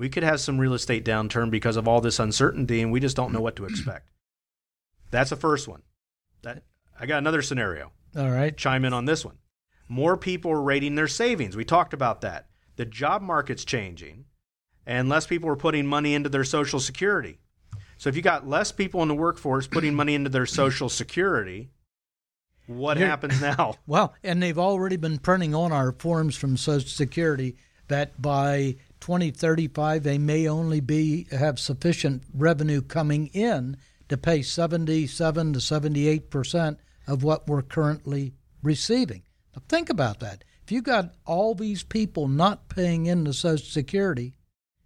we 0.00 0.08
could 0.08 0.22
have 0.22 0.40
some 0.40 0.58
real 0.58 0.72
estate 0.72 1.04
downturn 1.04 1.50
because 1.50 1.76
of 1.76 1.86
all 1.86 2.00
this 2.00 2.18
uncertainty 2.18 2.80
and 2.80 2.90
we 2.90 3.00
just 3.00 3.16
don't 3.16 3.34
know 3.34 3.40
what 3.42 3.56
to 3.56 3.66
expect. 3.66 4.08
That's 5.10 5.28
the 5.28 5.36
first 5.36 5.68
one. 5.68 5.82
That 6.40 6.62
I 6.98 7.04
got 7.04 7.18
another 7.18 7.42
scenario. 7.42 7.92
All 8.16 8.30
right. 8.30 8.56
Chime 8.56 8.86
in 8.86 8.94
on 8.94 9.04
this 9.04 9.26
one. 9.26 9.36
More 9.88 10.16
people 10.16 10.52
are 10.52 10.62
rating 10.62 10.94
their 10.94 11.06
savings. 11.06 11.54
We 11.54 11.66
talked 11.66 11.92
about 11.92 12.22
that. 12.22 12.46
The 12.76 12.86
job 12.86 13.20
market's 13.20 13.62
changing 13.62 14.24
and 14.86 15.10
less 15.10 15.26
people 15.26 15.50
are 15.50 15.56
putting 15.56 15.86
money 15.86 16.14
into 16.14 16.30
their 16.30 16.44
social 16.44 16.80
security. 16.80 17.38
So 17.98 18.08
if 18.08 18.16
you 18.16 18.22
got 18.22 18.48
less 18.48 18.72
people 18.72 19.02
in 19.02 19.08
the 19.08 19.14
workforce 19.14 19.66
putting 19.66 19.94
money 19.94 20.14
into 20.14 20.30
their 20.30 20.46
social 20.46 20.88
security, 20.88 21.72
what 22.66 22.96
You're, 22.96 23.06
happens 23.06 23.38
now? 23.42 23.74
Well, 23.86 24.14
and 24.24 24.42
they've 24.42 24.58
already 24.58 24.96
been 24.96 25.18
printing 25.18 25.54
on 25.54 25.72
our 25.72 25.92
forms 25.92 26.36
from 26.36 26.56
Social 26.56 26.88
Security 26.88 27.56
that 27.88 28.22
by 28.22 28.76
2035 29.00 30.02
they 30.02 30.18
may 30.18 30.46
only 30.46 30.80
be 30.80 31.26
have 31.30 31.58
sufficient 31.58 32.22
revenue 32.34 32.82
coming 32.82 33.28
in 33.28 33.76
to 34.08 34.16
pay 34.16 34.42
77 34.42 35.52
to 35.52 35.60
78 35.60 36.30
percent 36.30 36.78
of 37.06 37.22
what 37.22 37.48
we're 37.48 37.62
currently 37.62 38.34
receiving. 38.62 39.22
Now 39.54 39.62
think 39.68 39.90
about 39.90 40.20
that. 40.20 40.44
If 40.64 40.72
you 40.72 40.82
got 40.82 41.14
all 41.26 41.54
these 41.54 41.82
people 41.82 42.28
not 42.28 42.68
paying 42.68 43.06
into 43.06 43.32
Social 43.32 43.66
Security, 43.66 44.34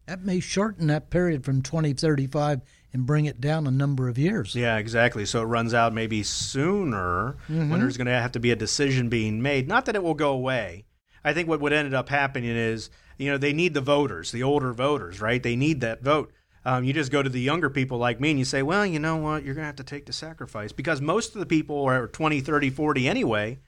that 0.07 0.25
may 0.25 0.41
shorten 0.41 0.87
that 0.89 1.11
period 1.11 1.45
from 1.45 1.63
2035 1.63 2.61
and 2.93 3.07
bring 3.07 3.25
it 3.25 3.41
down 3.41 3.67
a 3.67 3.71
number 3.71 4.09
of 4.09 4.17
years. 4.17 4.55
Yeah, 4.55 4.77
exactly. 4.77 5.27
So 5.27 5.43
it 5.43 5.47
runs 5.47 5.75
out 5.75 5.93
maybe 5.93 6.23
sooner 6.23 7.37
mm-hmm. 7.49 7.71
when 7.71 7.81
there's 7.81 7.97
going 7.97 8.07
to 8.07 8.13
have 8.13 8.33
to 8.33 8.41
be 8.41 8.51
a 8.51 8.57
decision 8.57 9.09
being 9.09 9.43
made. 9.43 9.67
Not 9.67 9.87
that 9.87 9.97
it 9.97 10.03
will 10.03 10.15
go 10.15 10.33
away. 10.33 10.85
I 11.25 11.33
think 11.33 11.49
what 11.49 11.61
would 11.61 11.73
ended 11.73 11.95
up 11.95 12.09
happening 12.09 12.51
is, 12.51 12.91
you 13.19 13.31
know, 13.31 13.39
they 13.39 13.53
need 13.53 13.75
the 13.75 13.81
voters, 13.81 14.33
the 14.33 14.43
older 14.43 14.73
voters, 14.73 15.21
right? 15.21 15.43
They 15.43 15.57
need 15.57 15.81
that 15.81 16.03
vote. 16.03 16.33
Um, 16.65 16.85
you 16.85 16.93
just 16.93 17.13
go 17.13 17.23
to 17.23 17.29
the 17.29 17.41
younger 17.41 17.69
people 17.69 17.99
like 17.99 18.21
me 18.21 18.31
and 18.31 18.39
you 18.39 18.45
say, 18.45 18.63
well, 18.63 18.87
you 18.87 18.99
know 18.99 19.17
what? 19.17 19.45
You're 19.45 19.55
going 19.55 19.65
to 19.65 19.67
have 19.67 19.77
to 19.77 19.85
take 19.85 20.07
the 20.07 20.13
sacrifice 20.13 20.73
because 20.73 21.01
most 21.01 21.35
of 21.35 21.41
the 21.41 21.47
people 21.47 21.85
are 21.85 22.07
20, 22.09 22.41
30, 22.41 22.71
40 22.71 23.09
anyway. 23.09 23.59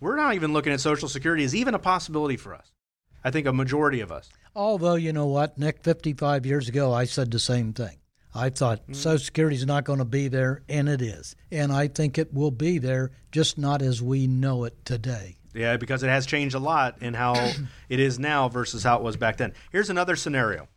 We're 0.00 0.16
not 0.16 0.34
even 0.34 0.52
looking 0.52 0.72
at 0.72 0.80
Social 0.80 1.08
Security 1.08 1.44
as 1.44 1.54
even 1.54 1.74
a 1.74 1.78
possibility 1.78 2.36
for 2.36 2.54
us. 2.54 2.72
I 3.22 3.30
think 3.30 3.46
a 3.46 3.52
majority 3.52 4.00
of 4.00 4.10
us. 4.10 4.28
Although, 4.56 4.96
you 4.96 5.12
know 5.12 5.26
what, 5.26 5.56
Nick, 5.56 5.84
55 5.84 6.44
years 6.44 6.68
ago, 6.68 6.92
I 6.92 7.04
said 7.04 7.30
the 7.30 7.38
same 7.38 7.72
thing. 7.72 7.98
I 8.34 8.50
thought 8.50 8.88
mm. 8.88 8.96
Social 8.96 9.24
Security 9.24 9.56
is 9.56 9.66
not 9.66 9.84
going 9.84 10.00
to 10.00 10.04
be 10.04 10.26
there, 10.26 10.62
and 10.68 10.88
it 10.88 11.00
is. 11.00 11.36
And 11.52 11.72
I 11.72 11.86
think 11.86 12.18
it 12.18 12.34
will 12.34 12.50
be 12.50 12.78
there, 12.78 13.12
just 13.30 13.58
not 13.58 13.82
as 13.82 14.02
we 14.02 14.26
know 14.26 14.64
it 14.64 14.84
today. 14.84 15.36
Yeah, 15.54 15.76
because 15.76 16.02
it 16.02 16.08
has 16.08 16.24
changed 16.26 16.54
a 16.54 16.58
lot 16.58 17.00
in 17.02 17.14
how 17.14 17.34
it 17.88 18.00
is 18.00 18.18
now 18.18 18.48
versus 18.48 18.82
how 18.82 18.96
it 18.96 19.02
was 19.02 19.16
back 19.16 19.36
then. 19.36 19.52
Here's 19.70 19.90
another 19.90 20.16
scenario 20.16 20.68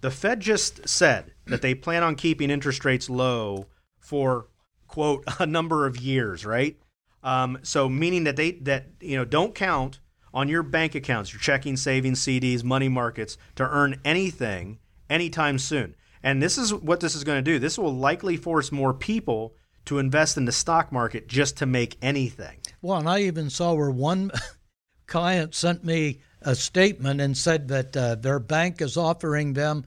the 0.00 0.10
Fed 0.10 0.40
just 0.40 0.88
said 0.88 1.32
that 1.46 1.62
they 1.62 1.74
plan 1.74 2.02
on 2.02 2.14
keeping 2.14 2.50
interest 2.50 2.84
rates 2.84 3.10
low 3.10 3.66
for, 3.98 4.46
quote, 4.88 5.24
a 5.38 5.46
number 5.46 5.86
of 5.86 5.98
years, 5.98 6.46
right? 6.46 6.78
Um, 7.22 7.58
so 7.62 7.88
meaning 7.88 8.24
that 8.24 8.36
they 8.36 8.52
that 8.52 8.86
you 9.00 9.16
know 9.16 9.26
don't 9.26 9.54
count 9.54 10.00
on 10.32 10.48
your 10.48 10.62
bank 10.62 10.94
accounts, 10.94 11.32
your 11.32 11.40
checking, 11.40 11.76
savings, 11.76 12.20
CDs, 12.24 12.64
money 12.64 12.88
markets 12.88 13.36
to 13.56 13.68
earn 13.68 14.00
anything 14.04 14.78
anytime 15.10 15.58
soon. 15.58 15.94
And 16.22 16.42
this 16.42 16.56
is 16.56 16.72
what 16.72 17.00
this 17.00 17.14
is 17.14 17.24
going 17.24 17.42
to 17.42 17.50
do. 17.50 17.58
This 17.58 17.78
will 17.78 17.94
likely 17.94 18.36
force 18.36 18.70
more 18.70 18.94
people 18.94 19.54
to 19.86 19.98
invest 19.98 20.36
in 20.36 20.44
the 20.44 20.52
stock 20.52 20.92
market 20.92 21.26
just 21.28 21.56
to 21.58 21.66
make 21.66 21.96
anything. 22.00 22.58
Well, 22.82 22.98
and 22.98 23.08
I 23.08 23.20
even 23.20 23.50
saw 23.50 23.74
where 23.74 23.90
one 23.90 24.30
client 25.06 25.54
sent 25.54 25.84
me 25.84 26.20
a 26.42 26.54
statement 26.54 27.20
and 27.20 27.36
said 27.36 27.68
that 27.68 27.96
uh, 27.96 28.14
their 28.14 28.38
bank 28.38 28.80
is 28.80 28.96
offering 28.96 29.52
them 29.52 29.84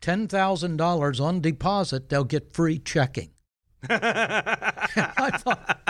$10,000 0.00 1.20
on 1.20 1.40
deposit, 1.40 2.08
they'll 2.08 2.24
get 2.24 2.52
free 2.52 2.78
checking. 2.78 3.30
I 3.88 5.30
thought, 5.38 5.80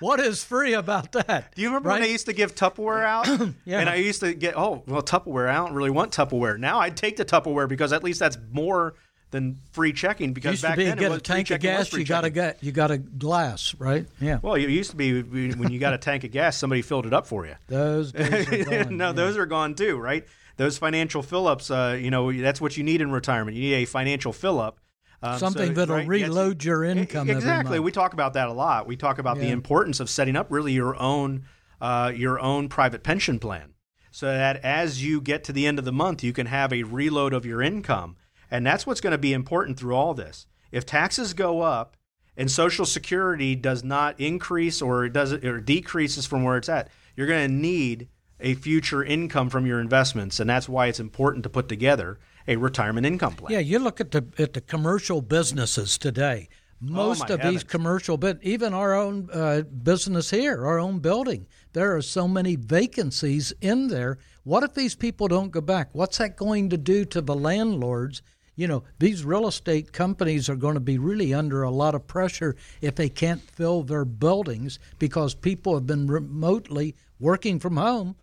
what 0.00 0.20
is 0.20 0.44
free 0.44 0.74
about 0.74 1.12
that? 1.12 1.54
Do 1.54 1.62
you 1.62 1.68
remember 1.68 1.88
right? 1.90 2.00
when 2.00 2.08
I 2.08 2.12
used 2.12 2.26
to 2.26 2.32
give 2.32 2.54
Tupperware 2.54 3.04
out? 3.04 3.26
yeah. 3.64 3.80
And 3.80 3.88
I 3.88 3.96
used 3.96 4.20
to 4.20 4.34
get, 4.34 4.56
oh, 4.56 4.82
well, 4.86 5.02
Tupperware, 5.02 5.48
I 5.48 5.54
don't 5.54 5.74
really 5.74 5.90
want 5.90 6.12
Tupperware. 6.12 6.58
Now 6.58 6.80
I'd 6.80 6.96
take 6.96 7.16
the 7.16 7.24
Tupperware 7.24 7.68
because 7.68 7.92
at 7.92 8.02
least 8.02 8.20
that's 8.20 8.38
more 8.50 8.94
than 9.36 9.60
free 9.72 9.92
checking 9.92 10.32
because 10.32 10.52
used 10.52 10.62
back 10.62 10.72
to 10.72 10.78
be, 10.78 10.84
then 10.84 10.96
get 10.96 11.12
a 11.12 11.20
tank 11.20 11.50
of 11.50 11.60
gas 11.60 11.92
you 11.92 12.04
got 12.04 12.22
to 12.22 12.30
get 12.30 12.62
you 12.62 12.72
got 12.72 12.90
a 12.90 12.98
glass 12.98 13.74
right 13.78 14.06
yeah 14.20 14.38
well 14.42 14.54
it 14.54 14.68
used 14.68 14.90
to 14.90 14.96
be 14.96 15.22
when 15.22 15.70
you 15.70 15.78
got 15.78 15.92
a 15.92 15.98
tank 15.98 16.24
of 16.24 16.32
gas 16.32 16.56
somebody 16.56 16.82
filled 16.82 17.06
it 17.06 17.12
up 17.12 17.26
for 17.26 17.46
you 17.46 17.54
those 17.68 18.12
gone, 18.12 18.96
no 18.96 19.06
yeah. 19.08 19.12
those 19.12 19.36
are 19.36 19.46
gone 19.46 19.74
too 19.74 19.96
right 19.96 20.26
those 20.56 20.78
financial 20.78 21.22
fill-ups 21.22 21.70
uh, 21.70 21.96
you 22.00 22.10
know 22.10 22.32
that's 22.32 22.60
what 22.60 22.76
you 22.76 22.82
need 22.82 23.00
in 23.00 23.10
retirement 23.12 23.56
you 23.56 23.62
need 23.62 23.74
a 23.74 23.84
financial 23.84 24.32
fill-up 24.32 24.80
um, 25.22 25.38
Something 25.38 25.68
so, 25.68 25.74
that'll 25.74 25.96
right, 25.96 26.06
reload 26.06 26.62
your 26.62 26.84
income. 26.84 27.30
Exactly. 27.30 27.80
We 27.80 27.90
talk 27.90 28.12
about 28.12 28.34
that 28.34 28.48
a 28.48 28.52
lot. 28.52 28.86
We 28.86 28.96
talk 28.96 29.18
about 29.18 29.38
yeah. 29.38 29.44
the 29.44 29.50
importance 29.50 29.98
of 29.98 30.10
setting 30.10 30.36
up 30.36 30.48
really 30.50 30.72
your 30.72 30.94
own 31.00 31.46
uh, 31.80 32.12
your 32.14 32.38
own 32.38 32.68
private 32.68 33.02
pension 33.02 33.38
plan, 33.38 33.74
so 34.10 34.26
that 34.26 34.56
as 34.64 35.02
you 35.02 35.20
get 35.20 35.44
to 35.44 35.52
the 35.52 35.66
end 35.66 35.78
of 35.78 35.84
the 35.84 35.92
month, 35.92 36.22
you 36.22 36.32
can 36.32 36.46
have 36.46 36.72
a 36.72 36.82
reload 36.82 37.32
of 37.32 37.44
your 37.44 37.60
income, 37.62 38.16
and 38.50 38.66
that's 38.66 38.86
what's 38.86 39.00
going 39.00 39.12
to 39.12 39.18
be 39.18 39.32
important 39.32 39.78
through 39.78 39.94
all 39.94 40.14
this. 40.14 40.46
If 40.72 40.86
taxes 40.86 41.34
go 41.34 41.62
up 41.62 41.96
and 42.36 42.50
Social 42.50 42.84
Security 42.84 43.54
does 43.54 43.82
not 43.82 44.18
increase 44.20 44.82
or 44.82 45.08
does 45.08 45.32
or 45.32 45.60
decreases 45.60 46.26
from 46.26 46.44
where 46.44 46.56
it's 46.56 46.68
at, 46.68 46.88
you're 47.16 47.26
going 47.26 47.48
to 47.48 47.54
need 47.54 48.08
a 48.40 48.54
future 48.54 49.02
income 49.02 49.48
from 49.48 49.66
your 49.66 49.80
investments, 49.80 50.40
and 50.40 50.48
that's 50.50 50.68
why 50.68 50.86
it's 50.86 51.00
important 51.00 51.42
to 51.44 51.48
put 51.48 51.68
together 51.68 52.18
a 52.46 52.56
retirement 52.56 53.06
income 53.06 53.34
plan. 53.34 53.52
Yeah, 53.52 53.60
you 53.60 53.78
look 53.78 54.00
at 54.00 54.10
the 54.10 54.26
at 54.38 54.52
the 54.52 54.60
commercial 54.60 55.22
businesses 55.22 55.98
today. 55.98 56.48
Most 56.78 57.30
oh 57.30 57.34
of 57.34 57.40
heavens. 57.40 57.62
these 57.62 57.64
commercial, 57.64 58.18
but 58.18 58.38
even 58.42 58.74
our 58.74 58.94
own 58.94 59.30
uh, 59.32 59.62
business 59.62 60.28
here, 60.28 60.66
our 60.66 60.78
own 60.78 60.98
building, 60.98 61.46
there 61.72 61.96
are 61.96 62.02
so 62.02 62.28
many 62.28 62.54
vacancies 62.54 63.50
in 63.62 63.88
there. 63.88 64.18
What 64.44 64.62
if 64.62 64.74
these 64.74 64.94
people 64.94 65.26
don't 65.26 65.50
go 65.50 65.62
back? 65.62 65.88
What's 65.94 66.18
that 66.18 66.36
going 66.36 66.68
to 66.68 66.76
do 66.76 67.06
to 67.06 67.22
the 67.22 67.34
landlords? 67.34 68.20
You 68.56 68.66
know, 68.66 68.84
these 68.98 69.24
real 69.24 69.46
estate 69.46 69.92
companies 69.92 70.48
are 70.48 70.56
going 70.56 70.74
to 70.74 70.80
be 70.80 70.98
really 70.98 71.32
under 71.32 71.62
a 71.62 71.70
lot 71.70 71.94
of 71.94 72.06
pressure 72.06 72.56
if 72.80 72.94
they 72.94 73.08
can't 73.08 73.42
fill 73.42 73.82
their 73.82 74.04
buildings 74.04 74.78
because 74.98 75.34
people 75.34 75.74
have 75.74 75.86
been 75.86 76.06
remotely 76.06 76.96
working 77.20 77.60
from 77.60 77.76
home 77.76 78.16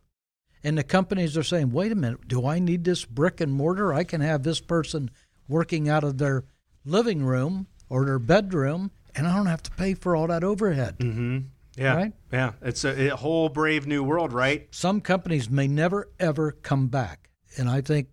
and 0.63 0.77
the 0.77 0.83
companies 0.83 1.37
are 1.37 1.43
saying, 1.43 1.71
wait 1.71 1.91
a 1.91 1.95
minute, 1.95 2.27
do 2.27 2.47
I 2.47 2.59
need 2.59 2.83
this 2.83 3.05
brick 3.05 3.41
and 3.41 3.53
mortar? 3.53 3.93
I 3.93 4.03
can 4.03 4.21
have 4.21 4.43
this 4.43 4.61
person 4.61 5.11
working 5.47 5.89
out 5.89 6.03
of 6.03 6.17
their 6.17 6.45
living 6.85 7.23
room 7.23 7.67
or 7.89 8.05
their 8.05 8.19
bedroom, 8.19 8.91
and 9.13 9.27
I 9.27 9.35
don't 9.35 9.47
have 9.47 9.63
to 9.63 9.71
pay 9.71 9.93
for 9.93 10.15
all 10.15 10.27
that 10.27 10.43
overhead. 10.43 10.99
Mm-hmm. 10.99 11.39
Yeah. 11.75 11.95
Right? 11.95 12.13
Yeah. 12.31 12.51
It's 12.61 12.85
a, 12.85 13.09
a, 13.09 13.15
whole 13.15 13.49
brave 13.49 13.87
new 13.87 14.03
world, 14.03 14.31
right? 14.31 14.67
Some 14.71 15.01
companies 15.01 15.49
may 15.49 15.67
never, 15.67 16.09
ever 16.19 16.51
come 16.51 16.87
back. 16.87 17.29
And 17.57 17.69
I 17.69 17.81
think. 17.81 18.07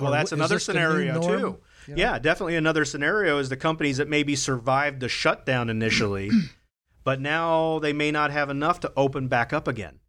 Well, 0.00 0.12
that's 0.12 0.32
another 0.32 0.58
scenario, 0.58 1.20
too. 1.20 1.28
You 1.28 1.38
know? 1.38 1.58
Yeah, 1.96 2.18
definitely 2.18 2.56
another 2.56 2.84
scenario 2.84 3.38
is 3.38 3.48
the 3.48 3.56
companies 3.56 3.96
that 3.96 4.08
maybe 4.08 4.36
survived 4.36 5.00
the 5.00 5.08
shutdown 5.08 5.70
initially, 5.70 6.30
but 7.04 7.20
now 7.20 7.78
they 7.78 7.92
may 7.92 8.10
not 8.10 8.30
have 8.30 8.50
enough 8.50 8.80
to 8.80 8.92
open 8.96 9.28
back 9.28 9.52
up 9.52 9.66
again 9.66 10.00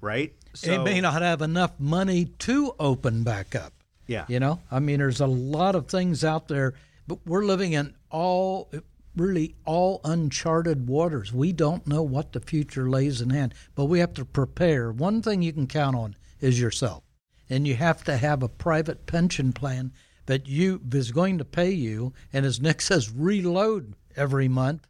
right? 0.00 0.34
So, 0.54 0.72
it 0.72 0.82
may 0.82 1.00
not 1.00 1.22
have 1.22 1.42
enough 1.42 1.78
money 1.78 2.26
to 2.40 2.74
open 2.78 3.22
back 3.22 3.54
up. 3.54 3.72
Yeah. 4.06 4.24
You 4.28 4.40
know, 4.40 4.60
I 4.70 4.80
mean, 4.80 4.98
there's 4.98 5.20
a 5.20 5.26
lot 5.26 5.74
of 5.74 5.86
things 5.88 6.24
out 6.24 6.48
there, 6.48 6.74
but 7.06 7.18
we're 7.24 7.44
living 7.44 7.72
in 7.72 7.94
all, 8.10 8.70
really 9.14 9.54
all 9.64 10.00
uncharted 10.02 10.88
waters. 10.88 11.32
We 11.32 11.52
don't 11.52 11.86
know 11.86 12.02
what 12.02 12.32
the 12.32 12.40
future 12.40 12.90
lays 12.90 13.20
in 13.20 13.30
hand, 13.30 13.54
but 13.76 13.84
we 13.84 14.00
have 14.00 14.14
to 14.14 14.24
prepare. 14.24 14.90
One 14.90 15.22
thing 15.22 15.42
you 15.42 15.52
can 15.52 15.68
count 15.68 15.94
on 15.94 16.16
is 16.40 16.60
yourself. 16.60 17.04
And 17.50 17.66
you 17.66 17.74
have 17.74 18.04
to 18.04 18.16
have 18.16 18.42
a 18.42 18.48
private 18.48 19.06
pension 19.06 19.52
plan 19.52 19.92
that 20.26 20.46
you 20.46 20.80
is 20.92 21.10
going 21.10 21.38
to 21.38 21.44
pay 21.44 21.70
you, 21.70 22.12
and 22.32 22.46
as 22.46 22.60
Nick 22.60 22.80
says, 22.90 23.10
reload 23.10 23.94
every 24.16 24.46
month, 24.48 24.86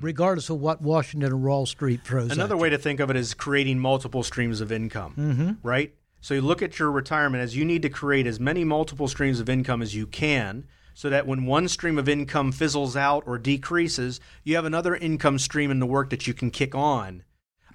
regardless 0.00 0.48
of 0.48 0.60
what 0.60 0.80
Washington 0.80 1.32
or 1.32 1.36
Wall 1.36 1.66
Street 1.66 2.00
throws. 2.02 2.30
Another 2.32 2.56
way 2.56 2.70
to 2.70 2.78
think 2.78 3.00
of 3.00 3.10
it 3.10 3.16
is 3.16 3.34
creating 3.34 3.78
multiple 3.78 4.22
streams 4.22 4.60
of 4.60 4.72
income, 4.72 5.14
Mm-hmm. 5.18 5.66
right? 5.66 5.94
So 6.20 6.34
you 6.34 6.40
look 6.40 6.62
at 6.62 6.78
your 6.78 6.90
retirement 6.90 7.42
as 7.42 7.56
you 7.56 7.64
need 7.64 7.82
to 7.82 7.88
create 7.90 8.26
as 8.28 8.38
many 8.38 8.62
multiple 8.64 9.08
streams 9.08 9.40
of 9.40 9.48
income 9.48 9.82
as 9.82 9.94
you 9.94 10.06
can 10.06 10.66
so 10.94 11.10
that 11.10 11.26
when 11.26 11.46
one 11.46 11.66
stream 11.66 11.98
of 11.98 12.08
income 12.08 12.52
fizzles 12.52 12.96
out 12.96 13.24
or 13.26 13.38
decreases, 13.38 14.20
you 14.44 14.54
have 14.54 14.64
another 14.64 14.94
income 14.94 15.38
stream 15.38 15.70
in 15.70 15.80
the 15.80 15.86
work 15.86 16.10
that 16.10 16.26
you 16.28 16.32
can 16.34 16.50
kick 16.50 16.74
on 16.76 17.24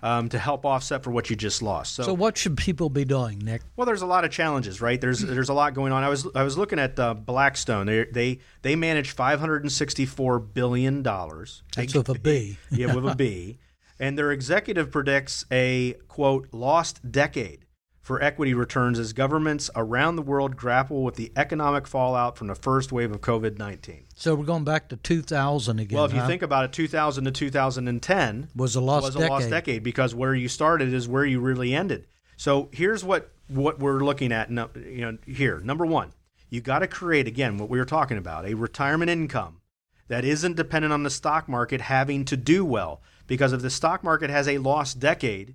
um, 0.04 0.30
to 0.30 0.40
help 0.40 0.66
offset 0.66 1.04
for 1.04 1.12
what 1.12 1.30
you 1.30 1.36
just 1.36 1.62
lost. 1.62 1.96
So, 1.96 2.14
what 2.14 2.38
should 2.38 2.58
people 2.58 2.90
be 2.90 3.06
doing, 3.06 3.40
Nick? 3.40 3.62
Well, 3.76 3.86
there's 3.86 4.02
a 4.02 4.08
lot 4.08 4.26
of 4.26 4.32
challenges, 4.32 4.82
right? 4.82 5.00
There's 5.00 5.20
there's 5.22 5.50
a 5.50 5.54
lot 5.54 5.74
going 5.74 5.92
on. 5.92 6.04
I 6.04 6.10
was 6.10 6.28
I 6.36 6.44
was 6.44 6.58
looking 6.58 6.80
at 6.80 7.00
uh, 7.00 7.14
Blackstone. 7.14 7.88
They 7.88 8.06
they 8.06 8.40
they 8.62 8.76
manage 8.76 9.12
564 9.12 10.40
billion 10.40 11.04
dollars. 11.04 11.64
That's 11.76 11.94
with 11.94 12.10
a 12.10 12.20
B. 12.20 12.58
yeah, 12.72 12.94
with 12.94 13.08
a 13.08 13.16
B. 13.16 13.60
And 14.00 14.16
their 14.16 14.32
executive 14.32 14.92
predicts 14.92 15.44
a 15.52 15.94
quote 16.08 16.50
lost 16.52 17.12
decade 17.12 17.66
for 18.00 18.22
equity 18.22 18.54
returns 18.54 19.00
as 19.00 19.12
governments 19.12 19.70
around 19.76 20.16
the 20.16 20.22
world 20.22 20.56
grapple 20.56 21.04
with 21.04 21.16
the 21.16 21.32
economic 21.36 21.88
fallout 21.88 22.38
from 22.38 22.48
the 22.48 22.56
first 22.56 22.92
wave 22.92 23.12
of 23.12 23.22
COVID 23.22 23.58
19. 23.58 24.06
So 24.20 24.34
we're 24.34 24.46
going 24.46 24.64
back 24.64 24.90
to 24.90 24.98
2000 24.98 25.80
again. 25.80 25.96
Well, 25.96 26.06
if 26.06 26.14
you 26.14 26.22
huh? 26.22 26.28
think 26.28 26.42
about 26.42 26.66
it, 26.66 26.74
2000 26.74 27.26
to 27.26 27.32
2010 27.32 28.48
was 28.56 28.76
a 28.76 28.82
lost 28.82 29.06
was 29.06 29.16
a 29.16 29.20
decade. 29.20 29.30
lost 29.32 29.50
decade 29.52 29.84
because 29.84 30.16
where 30.16 30.34
you 30.34 30.48
started 30.48 30.92
is 30.92 31.08
where 31.08 31.24
you 31.24 31.40
really 31.40 31.76
ended. 31.76 32.08
So 32.36 32.70
here's 32.72 33.04
what 33.04 33.30
what 33.48 33.78
we're 33.78 34.00
looking 34.00 34.32
at. 34.32 34.50
no- 34.50 34.72
You 34.76 35.02
know, 35.02 35.18
here 35.28 35.60
number 35.60 35.86
one, 35.86 36.14
you 36.50 36.62
got 36.62 36.80
to 36.80 36.88
create 36.88 37.28
again 37.28 37.60
what 37.60 37.70
we 37.70 37.78
were 37.78 37.86
talking 37.86 38.18
about 38.18 38.48
a 38.48 38.56
retirement 38.56 39.12
income 39.12 39.62
that 40.08 40.26
isn't 40.26 40.56
dependent 40.56 40.94
on 40.94 41.04
the 41.04 41.12
stock 41.12 41.48
market 41.48 41.82
having 41.82 42.26
to 42.26 42.36
do 42.36 42.66
well. 42.66 43.02
Because 43.28 43.54
if 43.54 43.62
the 43.62 43.70
stock 43.70 44.04
market 44.04 44.32
has 44.32 44.48
a 44.48 44.58
lost 44.58 45.00
decade, 45.00 45.54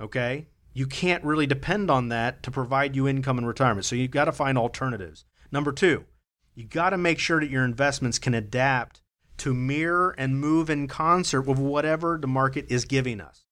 okay, 0.00 0.46
you 0.72 0.86
can't 0.86 1.22
really 1.22 1.46
depend 1.46 1.90
on 1.90 2.08
that 2.08 2.42
to 2.44 2.50
provide 2.50 2.96
you 2.96 3.06
income 3.06 3.36
in 3.36 3.44
retirement. 3.44 3.84
So 3.84 3.94
you've 3.94 4.10
got 4.10 4.24
to 4.24 4.32
find 4.32 4.56
alternatives. 4.56 5.26
Number 5.52 5.70
two, 5.70 6.04
you 6.54 6.64
got 6.64 6.90
to 6.90 6.98
make 6.98 7.18
sure 7.18 7.40
that 7.40 7.50
your 7.50 7.64
investments 7.64 8.18
can 8.18 8.34
adapt 8.34 9.00
to 9.38 9.52
mirror 9.52 10.14
and 10.16 10.38
move 10.38 10.70
in 10.70 10.86
concert 10.86 11.42
with 11.42 11.58
whatever 11.58 12.18
the 12.20 12.26
market 12.26 12.66
is 12.68 12.84
giving 12.84 13.20
us. 13.20 13.44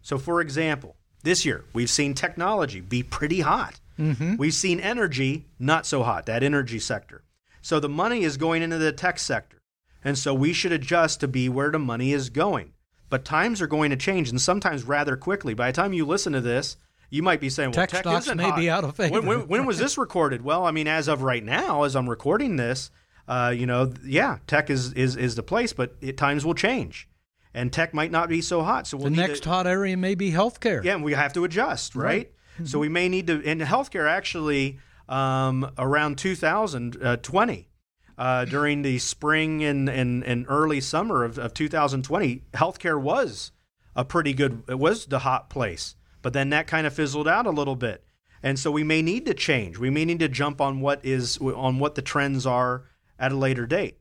So, 0.00 0.18
for 0.18 0.40
example, 0.40 0.96
this 1.22 1.44
year 1.44 1.64
we've 1.72 1.90
seen 1.90 2.14
technology 2.14 2.80
be 2.80 3.02
pretty 3.02 3.40
hot. 3.40 3.80
Mm-hmm. 3.98 4.36
We've 4.36 4.54
seen 4.54 4.80
energy 4.80 5.46
not 5.58 5.86
so 5.86 6.02
hot, 6.02 6.26
that 6.26 6.42
energy 6.42 6.78
sector. 6.78 7.24
So 7.60 7.78
the 7.78 7.88
money 7.88 8.24
is 8.24 8.36
going 8.36 8.62
into 8.62 8.78
the 8.78 8.92
tech 8.92 9.18
sector. 9.18 9.62
And 10.04 10.18
so 10.18 10.34
we 10.34 10.52
should 10.52 10.72
adjust 10.72 11.20
to 11.20 11.28
be 11.28 11.48
where 11.48 11.70
the 11.70 11.78
money 11.78 12.12
is 12.12 12.28
going. 12.28 12.72
But 13.08 13.24
times 13.24 13.62
are 13.62 13.68
going 13.68 13.90
to 13.90 13.96
change 13.96 14.30
and 14.30 14.40
sometimes 14.40 14.84
rather 14.84 15.16
quickly. 15.16 15.54
By 15.54 15.70
the 15.70 15.76
time 15.76 15.92
you 15.92 16.04
listen 16.04 16.32
to 16.32 16.40
this, 16.40 16.76
you 17.12 17.22
might 17.22 17.40
be 17.40 17.50
saying, 17.50 17.70
well, 17.70 17.74
Tech 17.74 17.90
tech, 17.90 18.00
stocks 18.00 18.34
may 18.34 18.44
hot. 18.44 18.56
be 18.56 18.70
out 18.70 18.84
of 18.84 18.96
favor. 18.96 19.12
When, 19.20 19.26
when, 19.26 19.40
when 19.46 19.66
was 19.66 19.78
this 19.78 19.98
recorded? 19.98 20.42
Well, 20.42 20.64
I 20.64 20.70
mean, 20.70 20.88
as 20.88 21.08
of 21.08 21.22
right 21.22 21.44
now, 21.44 21.82
as 21.82 21.94
I'm 21.94 22.08
recording 22.08 22.56
this, 22.56 22.90
uh, 23.28 23.52
you 23.54 23.66
know, 23.66 23.92
yeah, 24.02 24.38
tech 24.46 24.70
is, 24.70 24.94
is, 24.94 25.14
is 25.16 25.34
the 25.34 25.42
place, 25.42 25.74
but 25.74 25.94
it, 26.00 26.16
times 26.16 26.42
will 26.42 26.54
change. 26.54 27.06
And 27.52 27.70
tech 27.70 27.92
might 27.92 28.10
not 28.10 28.30
be 28.30 28.40
so 28.40 28.62
hot. 28.62 28.86
So 28.86 28.96
we'll 28.96 29.10
the 29.10 29.16
next 29.16 29.42
to, 29.42 29.50
hot 29.50 29.66
area 29.66 29.94
may 29.94 30.14
be 30.14 30.32
healthcare. 30.32 30.82
yeah, 30.82 30.94
and 30.94 31.04
we 31.04 31.12
have 31.12 31.34
to 31.34 31.44
adjust, 31.44 31.94
right? 31.94 32.32
So 32.64 32.78
we 32.78 32.88
may 32.88 33.08
need 33.10 33.26
to. 33.26 33.40
In 33.40 33.58
healthcare, 33.60 34.08
actually, 34.08 34.78
um, 35.08 35.70
around 35.76 36.16
2020, 36.16 37.68
uh, 38.16 38.44
during 38.46 38.82
the 38.82 38.98
spring 38.98 39.64
and, 39.64 39.88
and, 39.88 40.24
and 40.24 40.46
early 40.48 40.80
summer 40.80 41.24
of, 41.24 41.38
of 41.38 41.52
2020, 41.54 42.42
healthcare 42.54 43.00
was 43.00 43.52
a 43.94 44.04
pretty 44.04 44.32
good. 44.32 44.62
It 44.68 44.78
was 44.78 45.06
the 45.06 45.20
hot 45.20 45.50
place, 45.50 45.94
but 46.22 46.32
then 46.32 46.50
that 46.50 46.66
kind 46.66 46.86
of 46.86 46.94
fizzled 46.94 47.28
out 47.28 47.46
a 47.46 47.50
little 47.50 47.76
bit, 47.76 48.04
and 48.42 48.58
so 48.58 48.70
we 48.70 48.84
may 48.84 49.02
need 49.02 49.26
to 49.26 49.34
change. 49.34 49.78
We 49.78 49.90
may 49.90 50.04
need 50.04 50.20
to 50.20 50.28
jump 50.28 50.60
on 50.60 50.80
what 50.80 51.04
is 51.04 51.38
on 51.38 51.78
what 51.78 51.94
the 51.94 52.02
trends 52.02 52.46
are 52.46 52.84
at 53.18 53.32
a 53.32 53.36
later 53.36 53.66
date. 53.66 53.98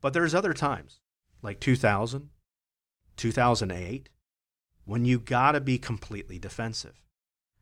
But 0.00 0.12
there's 0.12 0.34
other 0.34 0.52
times, 0.52 1.00
like 1.42 1.60
2000, 1.60 2.28
2008, 3.16 4.08
when 4.84 5.04
you 5.04 5.18
got 5.18 5.52
to 5.52 5.60
be 5.60 5.78
completely 5.78 6.38
defensive. 6.38 7.02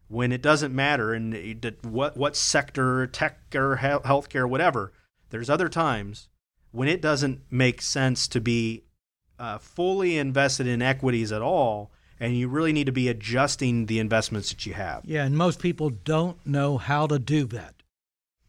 When 0.08 0.30
it 0.30 0.42
doesn't 0.42 0.74
matter 0.74 1.14
in 1.14 1.58
what 1.82 2.16
what 2.16 2.36
sector, 2.36 3.06
tech 3.06 3.38
or 3.54 3.76
he- 3.76 3.86
healthcare, 3.86 4.48
whatever. 4.48 4.92
There's 5.30 5.50
other 5.50 5.68
times 5.68 6.28
when 6.70 6.88
it 6.88 7.02
doesn't 7.02 7.40
make 7.50 7.82
sense 7.82 8.28
to 8.28 8.40
be 8.40 8.84
uh, 9.38 9.58
fully 9.58 10.18
invested 10.18 10.66
in 10.66 10.82
equities 10.82 11.32
at 11.32 11.42
all, 11.42 11.90
and 12.18 12.36
you 12.36 12.48
really 12.48 12.72
need 12.72 12.86
to 12.86 12.92
be 12.92 13.08
adjusting 13.08 13.86
the 13.86 13.98
investments 13.98 14.50
that 14.50 14.66
you 14.66 14.74
have. 14.74 15.04
Yeah, 15.04 15.24
and 15.24 15.36
most 15.36 15.60
people 15.60 15.90
don't 15.90 16.44
know 16.46 16.78
how 16.78 17.06
to 17.06 17.18
do 17.18 17.44
that. 17.46 17.74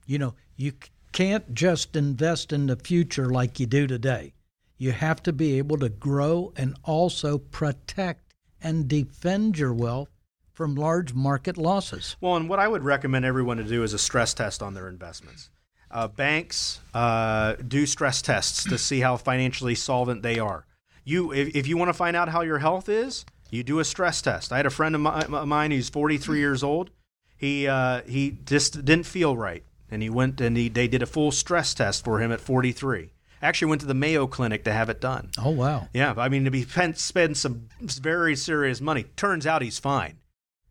You 0.05 0.19
know, 0.19 0.35
you 0.55 0.73
can't 1.11 1.53
just 1.53 1.95
invest 1.95 2.53
in 2.53 2.67
the 2.67 2.75
future 2.75 3.29
like 3.29 3.59
you 3.59 3.65
do 3.65 3.87
today. 3.87 4.33
You 4.77 4.91
have 4.91 5.23
to 5.23 5.33
be 5.33 5.57
able 5.57 5.77
to 5.79 5.89
grow 5.89 6.53
and 6.55 6.75
also 6.83 7.39
protect 7.39 8.33
and 8.61 8.87
defend 8.87 9.57
your 9.57 9.73
wealth 9.73 10.09
from 10.53 10.75
large 10.75 11.13
market 11.13 11.57
losses. 11.57 12.15
Well, 12.21 12.35
and 12.35 12.49
what 12.49 12.59
I 12.59 12.67
would 12.67 12.83
recommend 12.83 13.25
everyone 13.25 13.57
to 13.57 13.63
do 13.63 13.83
is 13.83 13.93
a 13.93 13.99
stress 13.99 14.33
test 14.33 14.63
on 14.63 14.73
their 14.73 14.87
investments. 14.87 15.49
Uh, 15.89 16.07
banks 16.07 16.79
uh, 16.93 17.55
do 17.67 17.85
stress 17.85 18.21
tests 18.21 18.63
to 18.65 18.77
see 18.77 18.99
how 18.99 19.17
financially 19.17 19.75
solvent 19.75 20.21
they 20.21 20.39
are. 20.39 20.65
You, 21.03 21.31
if, 21.31 21.55
if 21.55 21.67
you 21.67 21.77
want 21.77 21.89
to 21.89 21.93
find 21.93 22.15
out 22.15 22.29
how 22.29 22.41
your 22.41 22.57
health 22.57 22.89
is, 22.89 23.25
you 23.49 23.63
do 23.63 23.79
a 23.79 23.85
stress 23.85 24.21
test. 24.21 24.51
I 24.51 24.57
had 24.57 24.65
a 24.65 24.71
friend 24.71 24.95
of, 24.95 25.05
of 25.05 25.47
mine 25.47 25.71
who's 25.71 25.89
43 25.89 26.39
years 26.39 26.63
old. 26.63 26.89
He 27.37 27.67
uh, 27.67 28.01
he 28.01 28.37
just 28.45 28.83
didn't 28.83 29.05
feel 29.05 29.37
right, 29.37 29.63
and 29.91 30.01
he 30.01 30.09
went 30.09 30.41
and 30.41 30.57
he, 30.57 30.69
they 30.69 30.87
did 30.87 31.03
a 31.03 31.05
full 31.05 31.31
stress 31.31 31.73
test 31.73 32.03
for 32.03 32.19
him 32.19 32.31
at 32.31 32.41
43. 32.41 33.11
Actually, 33.41 33.69
went 33.69 33.81
to 33.81 33.87
the 33.87 33.93
Mayo 33.93 34.25
Clinic 34.25 34.63
to 34.63 34.73
have 34.73 34.89
it 34.89 34.99
done. 34.99 35.29
Oh, 35.37 35.51
wow. 35.51 35.87
Yeah, 35.93 36.15
I 36.17 36.27
mean, 36.27 36.45
to 36.45 36.51
be 36.51 36.63
spent, 36.63 36.97
spend 36.97 37.37
some 37.37 37.67
very 37.79 38.35
serious 38.35 38.81
money. 38.81 39.03
Turns 39.15 39.45
out 39.45 39.61
he's 39.61 39.77
fine. 39.77 40.17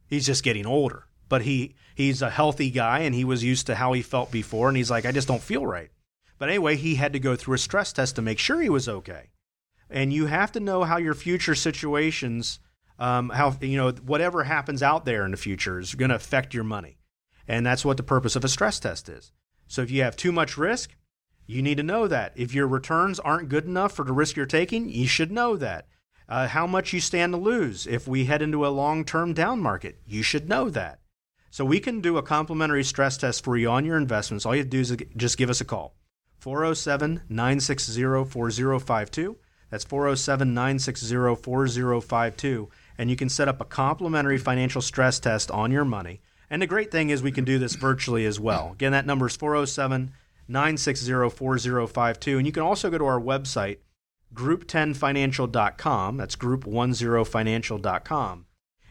He's 0.08 0.26
just 0.26 0.42
getting 0.42 0.66
older, 0.66 1.06
but 1.28 1.42
he 1.42 1.74
he's 1.94 2.22
a 2.22 2.30
healthy 2.30 2.70
guy, 2.70 3.00
and 3.00 3.14
he 3.14 3.24
was 3.24 3.44
used 3.44 3.66
to 3.66 3.76
how 3.76 3.92
he 3.92 4.02
felt 4.02 4.30
before, 4.32 4.68
and 4.68 4.76
he's 4.76 4.90
like, 4.90 5.06
I 5.06 5.12
just 5.12 5.28
don't 5.28 5.42
feel 5.42 5.66
right. 5.66 5.90
But 6.38 6.48
anyway, 6.48 6.76
he 6.76 6.96
had 6.96 7.12
to 7.12 7.20
go 7.20 7.36
through 7.36 7.54
a 7.54 7.58
stress 7.58 7.92
test 7.92 8.16
to 8.16 8.22
make 8.22 8.38
sure 8.38 8.60
he 8.60 8.68
was 8.68 8.88
okay. 8.88 9.30
And 9.88 10.12
you 10.12 10.26
have 10.26 10.52
to 10.52 10.60
know 10.60 10.84
how 10.84 10.96
your 10.96 11.14
future 11.14 11.54
situations, 11.54 12.58
um, 12.98 13.30
how 13.30 13.56
you 13.60 13.76
know 13.76 13.90
whatever 13.90 14.44
happens 14.44 14.82
out 14.82 15.04
there 15.04 15.24
in 15.24 15.30
the 15.30 15.36
future 15.36 15.78
is 15.78 15.94
going 15.94 16.08
to 16.10 16.14
affect 16.14 16.54
your 16.54 16.64
money, 16.64 16.98
and 17.46 17.64
that's 17.64 17.84
what 17.84 17.96
the 17.96 18.02
purpose 18.02 18.36
of 18.36 18.44
a 18.44 18.48
stress 18.48 18.80
test 18.80 19.08
is. 19.08 19.32
So 19.68 19.82
if 19.82 19.90
you 19.90 20.02
have 20.02 20.16
too 20.16 20.32
much 20.32 20.56
risk, 20.56 20.96
you 21.46 21.62
need 21.62 21.76
to 21.76 21.82
know 21.82 22.08
that. 22.08 22.32
If 22.36 22.54
your 22.54 22.66
returns 22.66 23.20
aren't 23.20 23.48
good 23.48 23.64
enough 23.64 23.92
for 23.92 24.04
the 24.04 24.12
risk 24.12 24.36
you're 24.36 24.46
taking, 24.46 24.88
you 24.88 25.06
should 25.06 25.30
know 25.30 25.56
that. 25.56 25.88
Uh, 26.28 26.48
how 26.48 26.66
much 26.66 26.92
you 26.92 27.00
stand 27.00 27.32
to 27.32 27.38
lose 27.38 27.86
if 27.86 28.08
we 28.08 28.24
head 28.24 28.42
into 28.42 28.66
a 28.66 28.68
long 28.68 29.04
term 29.04 29.32
down 29.32 29.60
market, 29.60 30.00
you 30.06 30.22
should 30.22 30.48
know 30.48 30.68
that. 30.70 31.00
So 31.50 31.64
we 31.64 31.80
can 31.80 32.00
do 32.00 32.18
a 32.18 32.22
complimentary 32.22 32.84
stress 32.84 33.16
test 33.16 33.44
for 33.44 33.56
you 33.56 33.70
on 33.70 33.84
your 33.84 33.96
investments. 33.96 34.44
All 34.44 34.54
you 34.54 34.60
have 34.60 34.70
to 34.70 34.70
do 34.70 34.80
is 34.80 34.96
just 35.16 35.38
give 35.38 35.50
us 35.50 35.60
a 35.60 35.64
call 35.64 35.94
407 36.40 37.22
960 37.28 38.02
4052. 38.24 39.36
That's 39.70 39.84
407 39.84 40.52
960 40.52 41.42
4052. 41.42 42.68
And 42.98 43.10
you 43.10 43.16
can 43.16 43.28
set 43.28 43.48
up 43.48 43.60
a 43.60 43.64
complimentary 43.64 44.38
financial 44.38 44.80
stress 44.80 45.20
test 45.20 45.50
on 45.50 45.70
your 45.70 45.84
money. 45.84 46.20
And 46.48 46.62
the 46.62 46.66
great 46.66 46.90
thing 46.90 47.10
is 47.10 47.22
we 47.22 47.32
can 47.32 47.44
do 47.44 47.58
this 47.58 47.74
virtually 47.74 48.24
as 48.24 48.38
well. 48.38 48.72
Again, 48.72 48.92
that 48.92 49.06
number 49.06 49.26
is 49.26 49.36
407 49.36 50.12
960 50.48 51.30
4052. 51.30 52.38
And 52.38 52.46
you 52.46 52.52
can 52.52 52.62
also 52.62 52.90
go 52.90 52.98
to 52.98 53.06
our 53.06 53.20
website, 53.20 53.78
group10financial.com. 54.34 56.16
That's 56.16 56.36
group10financial.com. 56.36 58.46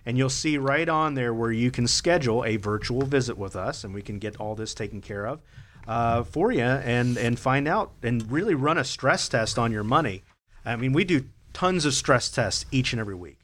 And 0.06 0.18
you'll 0.18 0.30
see 0.30 0.58
right 0.58 0.88
on 0.88 1.16
there 1.16 1.34
where 1.34 1.52
you 1.52 1.72
can 1.72 1.88
schedule 1.88 2.46
a 2.46 2.58
virtual 2.58 3.06
visit 3.06 3.38
with 3.38 3.56
us, 3.56 3.84
and 3.84 3.94
we 3.94 4.04
can 4.04 4.20
get 4.20 4.40
all 4.40 4.54
this 4.54 4.76
taken 4.76 5.02
care 5.02 5.26
of 5.26 5.42
uh, 5.88 6.24
for 6.24 6.52
you 6.52 6.62
and, 6.62 7.18
and 7.18 7.40
find 7.40 7.68
out 7.68 7.94
and 8.04 8.32
really 8.32 8.54
run 8.54 8.78
a 8.78 8.84
stress 8.84 9.28
test 9.28 9.58
on 9.58 9.72
your 9.72 9.84
money. 9.84 10.24
I 10.64 10.76
mean, 10.76 10.94
we 10.94 11.06
do 11.06 11.26
tons 11.54 11.86
of 11.86 11.94
stress 11.94 12.30
tests 12.30 12.66
each 12.72 12.94
and 12.94 13.00
every 13.00 13.16
week. 13.16 13.40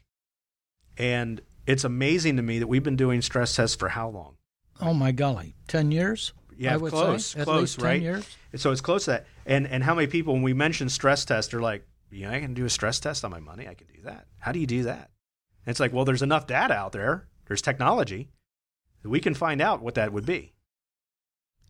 And 0.98 1.40
it's 1.66 1.84
amazing 1.84 2.36
to 2.36 2.42
me 2.42 2.58
that 2.58 2.66
we've 2.66 2.82
been 2.82 2.96
doing 2.96 3.22
stress 3.22 3.54
tests 3.56 3.76
for 3.76 3.90
how 3.90 4.08
long? 4.08 4.36
Oh, 4.80 4.94
my 4.94 5.12
golly. 5.12 5.54
10 5.68 5.90
years? 5.92 6.32
Yeah, 6.56 6.74
I 6.74 6.76
would 6.76 6.92
close, 6.92 7.26
say. 7.26 7.40
At 7.40 7.44
close, 7.44 7.60
least 7.60 7.80
10 7.80 7.84
right? 7.84 8.02
years. 8.02 8.36
So 8.56 8.70
it's 8.70 8.80
close 8.80 9.06
to 9.06 9.12
that. 9.12 9.26
And 9.46 9.66
and 9.66 9.82
how 9.82 9.94
many 9.94 10.06
people 10.06 10.34
when 10.34 10.42
we 10.42 10.52
mention 10.52 10.88
stress 10.88 11.24
test, 11.24 11.50
they're 11.50 11.60
like, 11.60 11.86
you 12.10 12.20
yeah, 12.20 12.30
I 12.30 12.40
can 12.40 12.54
do 12.54 12.64
a 12.64 12.70
stress 12.70 13.00
test 13.00 13.24
on 13.24 13.30
my 13.30 13.40
money. 13.40 13.66
I 13.66 13.74
can 13.74 13.86
do 13.86 14.02
that. 14.04 14.26
How 14.38 14.52
do 14.52 14.60
you 14.60 14.66
do 14.66 14.82
that? 14.84 15.10
And 15.64 15.70
it's 15.70 15.80
like, 15.80 15.92
well, 15.92 16.04
there's 16.04 16.22
enough 16.22 16.46
data 16.46 16.74
out 16.74 16.92
there. 16.92 17.26
There's 17.46 17.62
technology. 17.62 18.28
that 19.02 19.08
We 19.08 19.20
can 19.20 19.34
find 19.34 19.60
out 19.60 19.82
what 19.82 19.94
that 19.94 20.12
would 20.12 20.26
be. 20.26 20.52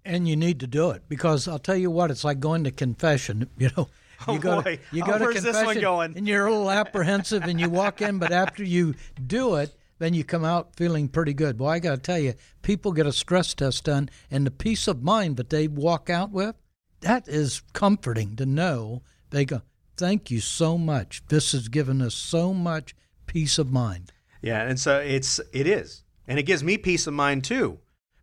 And 0.04 0.28
you 0.28 0.34
need 0.36 0.58
to 0.60 0.66
do 0.66 0.90
it 0.90 1.04
because 1.08 1.46
I'll 1.46 1.60
tell 1.60 1.76
you 1.76 1.90
what, 1.90 2.10
it's 2.10 2.24
like 2.24 2.40
going 2.40 2.64
to 2.64 2.70
confession. 2.70 3.48
You 3.56 3.70
know, 3.76 3.88
you 4.28 4.34
Oh, 4.34 4.38
go 4.38 4.62
boy. 4.62 4.76
to, 4.76 4.96
you 4.96 5.02
Oh, 5.02 5.06
go 5.06 5.18
to 5.18 5.24
where's 5.24 5.34
this 5.36 5.44
confession 5.44 5.66
one 5.66 5.80
going? 5.80 6.16
and 6.16 6.28
you're 6.28 6.46
a 6.46 6.50
little 6.50 6.70
apprehensive 6.70 7.42
and 7.44 7.60
you 7.60 7.68
walk 7.70 8.00
in, 8.02 8.18
but 8.18 8.32
after 8.32 8.62
you 8.64 8.94
do 9.26 9.54
it, 9.56 9.74
then 9.98 10.14
you 10.14 10.24
come 10.24 10.44
out 10.44 10.74
feeling 10.76 11.08
pretty 11.08 11.32
good. 11.34 11.58
Well, 11.60 11.70
I 11.70 11.78
got 11.78 11.90
to 11.96 11.98
tell 11.98 12.18
you, 12.18 12.34
people 12.62 12.92
get 12.92 13.06
a 13.06 13.12
stress 13.12 13.54
test 13.54 13.84
done, 13.84 14.08
and 14.30 14.44
the 14.46 14.50
peace 14.50 14.88
of 14.88 15.02
mind 15.02 15.36
that 15.36 15.50
they 15.50 15.68
walk 15.68 16.10
out 16.10 16.30
with, 16.32 16.56
that 17.00 17.28
is 17.28 17.62
comforting 17.72 18.34
to 18.36 18.46
know. 18.46 19.02
They 19.30 19.44
go, 19.44 19.62
"Thank 19.96 20.30
you 20.30 20.40
so 20.40 20.76
much. 20.76 21.22
This 21.28 21.52
has 21.52 21.68
given 21.68 22.02
us 22.02 22.14
so 22.14 22.52
much 22.52 22.94
peace 23.26 23.58
of 23.58 23.70
mind." 23.70 24.12
Yeah, 24.40 24.62
and 24.62 24.78
so 24.78 24.98
it's 24.98 25.40
it 25.52 25.66
is, 25.68 26.02
and 26.26 26.38
it 26.38 26.42
gives 26.44 26.64
me 26.64 26.78
peace 26.78 27.06
of 27.06 27.14
mind 27.14 27.44
too, 27.44 27.78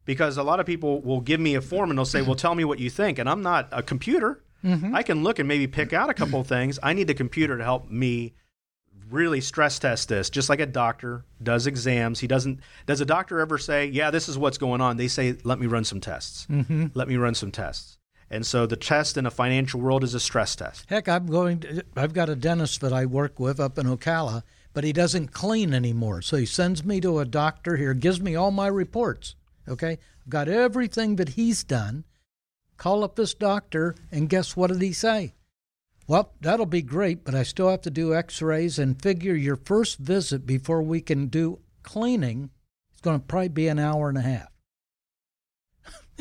because 0.05 0.35
a 0.37 0.43
lot 0.43 0.59
of 0.59 0.65
people 0.65 1.01
will 1.01 1.21
give 1.21 1.39
me 1.39 1.55
a 1.55 1.61
form 1.61 1.89
and 1.91 1.97
they'll 1.97 2.03
say, 2.05 2.21
"Well, 2.21 2.35
tell 2.35 2.55
me 2.55 2.65
what 2.65 2.79
you 2.79 2.89
think," 2.89 3.19
and 3.19 3.29
I'm 3.29 3.41
not 3.41 3.69
a 3.71 3.81
computer. 3.81 4.43
I 4.63 5.03
can 5.03 5.23
look 5.23 5.39
and 5.39 5.47
maybe 5.47 5.67
pick 5.67 5.93
out 5.93 6.09
a 6.09 6.13
couple 6.13 6.39
of 6.39 6.47
things. 6.47 6.79
I 6.83 6.93
need 6.93 7.07
the 7.07 7.13
computer 7.13 7.57
to 7.57 7.63
help 7.63 7.89
me 7.89 8.33
really 9.09 9.41
stress 9.41 9.79
test 9.79 10.09
this, 10.09 10.29
just 10.29 10.49
like 10.49 10.59
a 10.59 10.65
doctor 10.65 11.25
does 11.41 11.67
exams. 11.67 12.19
He 12.19 12.27
doesn't. 12.27 12.59
Does 12.85 13.01
a 13.01 13.05
doctor 13.05 13.39
ever 13.39 13.57
say, 13.57 13.87
"Yeah, 13.87 14.11
this 14.11 14.29
is 14.29 14.37
what's 14.37 14.57
going 14.57 14.81
on"? 14.81 14.97
They 14.97 15.07
say, 15.07 15.37
"Let 15.43 15.59
me 15.59 15.67
run 15.67 15.83
some 15.83 15.99
tests. 15.99 16.45
Mm-hmm. 16.49 16.87
Let 16.93 17.07
me 17.07 17.17
run 17.17 17.35
some 17.35 17.51
tests." 17.51 17.97
And 18.31 18.45
so 18.45 18.67
the 18.67 18.75
test 18.75 19.17
in 19.17 19.25
a 19.25 19.31
financial 19.31 19.81
world 19.81 20.03
is 20.03 20.13
a 20.13 20.19
stress 20.19 20.55
test. 20.55 20.85
Heck, 20.87 21.07
I'm 21.07 21.25
going. 21.25 21.61
To, 21.61 21.83
I've 21.95 22.13
got 22.13 22.29
a 22.29 22.35
dentist 22.35 22.81
that 22.81 22.93
I 22.93 23.05
work 23.05 23.39
with 23.39 23.59
up 23.59 23.77
in 23.77 23.87
Ocala, 23.87 24.43
but 24.73 24.83
he 24.83 24.93
doesn't 24.93 25.29
clean 25.29 25.73
anymore. 25.73 26.21
So 26.21 26.37
he 26.37 26.45
sends 26.45 26.83
me 26.83 27.01
to 27.01 27.19
a 27.19 27.25
doctor 27.25 27.77
here, 27.77 27.93
gives 27.93 28.21
me 28.21 28.35
all 28.35 28.51
my 28.51 28.67
reports. 28.67 29.35
Okay, 29.67 29.97
I've 30.23 30.29
got 30.29 30.47
everything 30.47 31.15
that 31.15 31.29
he's 31.29 31.63
done. 31.63 32.03
Call 32.79 33.03
up 33.03 33.17
this 33.17 33.33
doctor, 33.33 33.93
and 34.09 34.29
guess 34.29 34.55
what 34.55 34.71
did 34.71 34.81
he 34.81 34.93
say? 34.93 35.33
Well, 36.07 36.33
that'll 36.39 36.65
be 36.65 36.81
great, 36.81 37.25
but 37.25 37.35
I 37.35 37.43
still 37.43 37.69
have 37.69 37.81
to 37.81 37.91
do 37.91 38.15
X-rays 38.15 38.79
and 38.79 38.99
figure 38.99 39.35
your 39.35 39.57
first 39.57 39.99
visit 39.99 40.45
before 40.45 40.81
we 40.81 41.01
can 41.01 41.27
do 41.27 41.59
cleaning 41.83 42.49
is 42.95 43.01
going 43.01 43.19
to 43.19 43.25
probably 43.25 43.49
be 43.49 43.67
an 43.67 43.79
hour 43.79 44.07
and 44.07 44.17
a 44.17 44.21
half. 44.21 44.47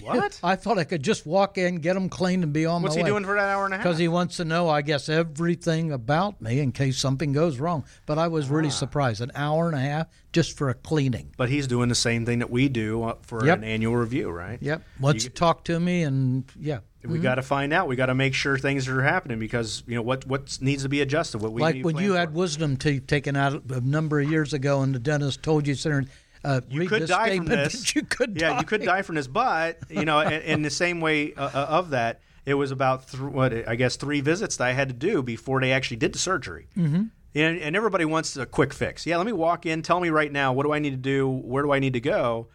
What? 0.02 0.38
I 0.42 0.56
thought 0.56 0.78
I 0.78 0.84
could 0.84 1.02
just 1.02 1.26
walk 1.26 1.58
in, 1.58 1.76
get 1.76 1.94
them 1.94 2.08
cleaned, 2.08 2.44
and 2.44 2.52
be 2.52 2.66
on 2.66 2.82
What's 2.82 2.94
my 2.96 3.02
way. 3.02 3.02
What's 3.02 3.08
he 3.08 3.12
doing 3.12 3.24
for 3.24 3.34
that 3.34 3.48
hour 3.48 3.64
and 3.64 3.74
a 3.74 3.76
half? 3.78 3.84
Because 3.84 3.98
he 3.98 4.08
wants 4.08 4.36
to 4.38 4.44
know, 4.44 4.68
I 4.68 4.82
guess, 4.82 5.08
everything 5.08 5.92
about 5.92 6.40
me 6.40 6.60
in 6.60 6.72
case 6.72 6.98
something 6.98 7.32
goes 7.32 7.58
wrong. 7.58 7.84
But 8.06 8.18
I 8.18 8.28
was 8.28 8.50
Ah. 8.50 8.54
really 8.54 8.70
surprised. 8.70 9.20
An 9.20 9.32
hour 9.34 9.66
and 9.68 9.76
a 9.76 9.80
half 9.80 10.06
just 10.32 10.56
for 10.56 10.68
a 10.70 10.74
cleaning. 10.74 11.30
But 11.36 11.48
he's 11.48 11.66
doing 11.66 11.88
the 11.88 11.94
same 11.94 12.24
thing 12.26 12.38
that 12.40 12.50
we 12.50 12.68
do 12.68 13.02
uh, 13.02 13.14
for 13.22 13.44
Yep. 13.44 13.58
an 13.58 13.64
annual 13.64 13.96
review, 13.96 14.30
right? 14.30 14.58
Yep. 14.60 14.82
Wants 15.00 15.24
to 15.24 15.30
talk 15.30 15.64
to 15.64 15.78
me, 15.80 16.02
and 16.02 16.44
yeah. 16.58 16.78
We 17.06 17.20
got 17.20 17.36
to 17.36 17.42
find 17.42 17.72
out. 17.72 17.86
We 17.88 17.94
got 17.96 18.06
to 18.06 18.14
make 18.14 18.34
sure 18.34 18.58
things 18.58 18.88
are 18.88 19.02
happening 19.02 19.38
because 19.38 19.82
you 19.86 19.94
know 19.94 20.02
what 20.02 20.26
what 20.26 20.58
needs 20.60 20.82
to 20.82 20.88
be 20.88 21.00
adjusted. 21.00 21.38
What 21.40 21.52
we 21.52 21.62
like 21.62 21.82
when 21.82 21.96
you 21.96 22.12
for. 22.12 22.18
had 22.18 22.34
wisdom 22.34 22.76
teeth 22.76 23.06
taken 23.06 23.36
out 23.36 23.62
a 23.70 23.80
number 23.80 24.20
of 24.20 24.28
years 24.28 24.52
ago, 24.52 24.82
and 24.82 24.94
the 24.94 24.98
dentist 24.98 25.42
told 25.42 25.66
you, 25.68 25.74
sir, 25.76 26.04
uh, 26.44 26.60
you 26.68 26.86
could 26.86 27.06
die 27.06 27.36
from 27.36 27.46
this. 27.46 27.94
you 27.94 28.02
could 28.02 28.40
yeah, 28.40 28.50
die. 28.50 28.60
you 28.60 28.66
could 28.66 28.82
die 28.82 29.02
from 29.02 29.16
this. 29.16 29.26
But 29.26 29.78
you 29.88 30.04
know, 30.04 30.20
in, 30.20 30.42
in 30.42 30.62
the 30.62 30.70
same 30.70 31.00
way 31.00 31.34
uh, 31.34 31.44
uh, 31.46 31.66
of 31.68 31.90
that, 31.90 32.20
it 32.46 32.54
was 32.54 32.70
about 32.70 33.08
th- 33.08 33.22
what 33.22 33.68
I 33.68 33.74
guess 33.76 33.96
three 33.96 34.20
visits 34.20 34.56
that 34.56 34.66
I 34.66 34.72
had 34.72 34.88
to 34.88 34.94
do 34.94 35.22
before 35.22 35.60
they 35.60 35.72
actually 35.72 35.98
did 35.98 36.12
the 36.12 36.18
surgery. 36.18 36.68
Mm-hmm. 36.76 37.04
And, 37.34 37.58
and 37.58 37.76
everybody 37.76 38.04
wants 38.04 38.36
a 38.36 38.46
quick 38.46 38.72
fix. 38.72 39.06
Yeah, 39.06 39.18
let 39.18 39.26
me 39.26 39.32
walk 39.32 39.66
in. 39.66 39.82
Tell 39.82 40.00
me 40.00 40.08
right 40.08 40.32
now 40.32 40.52
what 40.52 40.64
do 40.64 40.72
I 40.72 40.78
need 40.78 40.90
to 40.90 40.96
do? 40.96 41.28
Where 41.28 41.62
do 41.62 41.72
I 41.72 41.78
need 41.78 41.92
to 41.92 42.00
go? 42.00 42.48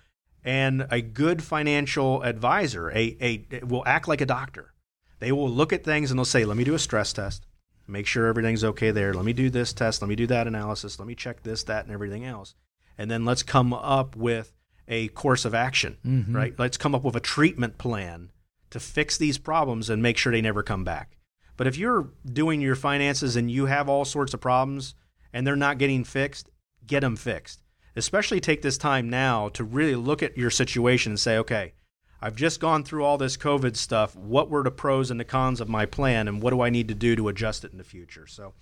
And 0.43 0.87
a 0.91 1.01
good 1.01 1.41
financial 1.41 2.21
advisor, 2.23 2.91
a, 2.91 3.17
a 3.21 3.63
will 3.65 3.83
act 3.85 4.07
like 4.07 4.19
a 4.19 4.25
doctor. 4.25 4.73
They 5.19 5.31
will 5.31 5.49
look 5.49 5.71
at 5.71 5.85
things 5.85 6.11
and 6.11 6.17
they'll 6.17 6.25
say, 6.25 6.43
"Let 6.43 6.57
me 6.57 6.65
do 6.65 6.73
a 6.73 6.79
stress 6.79 7.13
test, 7.13 7.45
make 7.87 8.07
sure 8.07 8.25
everything's 8.25 8.63
okay 8.63 8.91
there. 8.91 9.13
Let 9.13 9.23
me 9.23 9.31
do 9.31 9.49
this 9.49 9.71
test. 9.71 10.01
Let 10.01 10.09
me 10.09 10.15
do 10.15 10.27
that 10.27 10.47
analysis. 10.47 10.99
Let 10.99 11.07
me 11.07 11.15
check 11.15 11.43
this, 11.43 11.63
that, 11.63 11.85
and 11.85 11.93
everything 11.93 12.25
else." 12.25 12.55
And 12.97 13.09
then 13.09 13.25
let's 13.25 13.43
come 13.43 13.73
up 13.73 14.15
with 14.15 14.53
a 14.87 15.07
course 15.09 15.45
of 15.45 15.53
action, 15.53 15.97
mm-hmm. 16.05 16.35
right? 16.35 16.53
Let's 16.57 16.77
come 16.77 16.93
up 16.93 17.03
with 17.03 17.15
a 17.15 17.21
treatment 17.21 17.77
plan 17.77 18.31
to 18.69 18.79
fix 18.79 19.17
these 19.17 19.37
problems 19.37 19.89
and 19.89 20.01
make 20.01 20.17
sure 20.17 20.31
they 20.31 20.41
never 20.41 20.63
come 20.63 20.83
back. 20.83 21.17
But 21.57 21.67
if 21.67 21.77
you're 21.77 22.09
doing 22.25 22.61
your 22.61 22.75
finances 22.75 23.35
and 23.35 23.49
you 23.49 23.67
have 23.67 23.87
all 23.87 24.05
sorts 24.05 24.33
of 24.33 24.41
problems 24.41 24.95
and 25.31 25.45
they're 25.45 25.55
not 25.55 25.77
getting 25.77 26.03
fixed, 26.03 26.49
get 26.85 27.01
them 27.01 27.15
fixed. 27.15 27.61
Especially 27.95 28.39
take 28.39 28.63
this 28.63 28.77
time 28.77 29.09
now 29.09 29.49
to 29.49 29.63
really 29.63 29.95
look 29.95 30.23
at 30.23 30.37
your 30.37 30.49
situation 30.49 31.11
and 31.11 31.19
say, 31.19 31.37
okay, 31.37 31.73
I've 32.23 32.35
just 32.35 32.59
gone 32.59 32.83
through 32.83 33.03
all 33.03 33.17
this 33.17 33.37
COVID 33.37 33.75
stuff. 33.75 34.15
What 34.15 34.49
were 34.49 34.63
the 34.63 34.71
pros 34.71 35.11
and 35.11 35.19
the 35.19 35.25
cons 35.25 35.59
of 35.59 35.67
my 35.67 35.85
plan, 35.85 36.27
and 36.29 36.41
what 36.41 36.51
do 36.51 36.61
I 36.61 36.69
need 36.69 36.87
to 36.87 36.93
do 36.95 37.17
to 37.17 37.27
adjust 37.27 37.65
it 37.65 37.73
in 37.73 37.77
the 37.77 37.83
future? 37.83 38.27
So, 38.27 38.53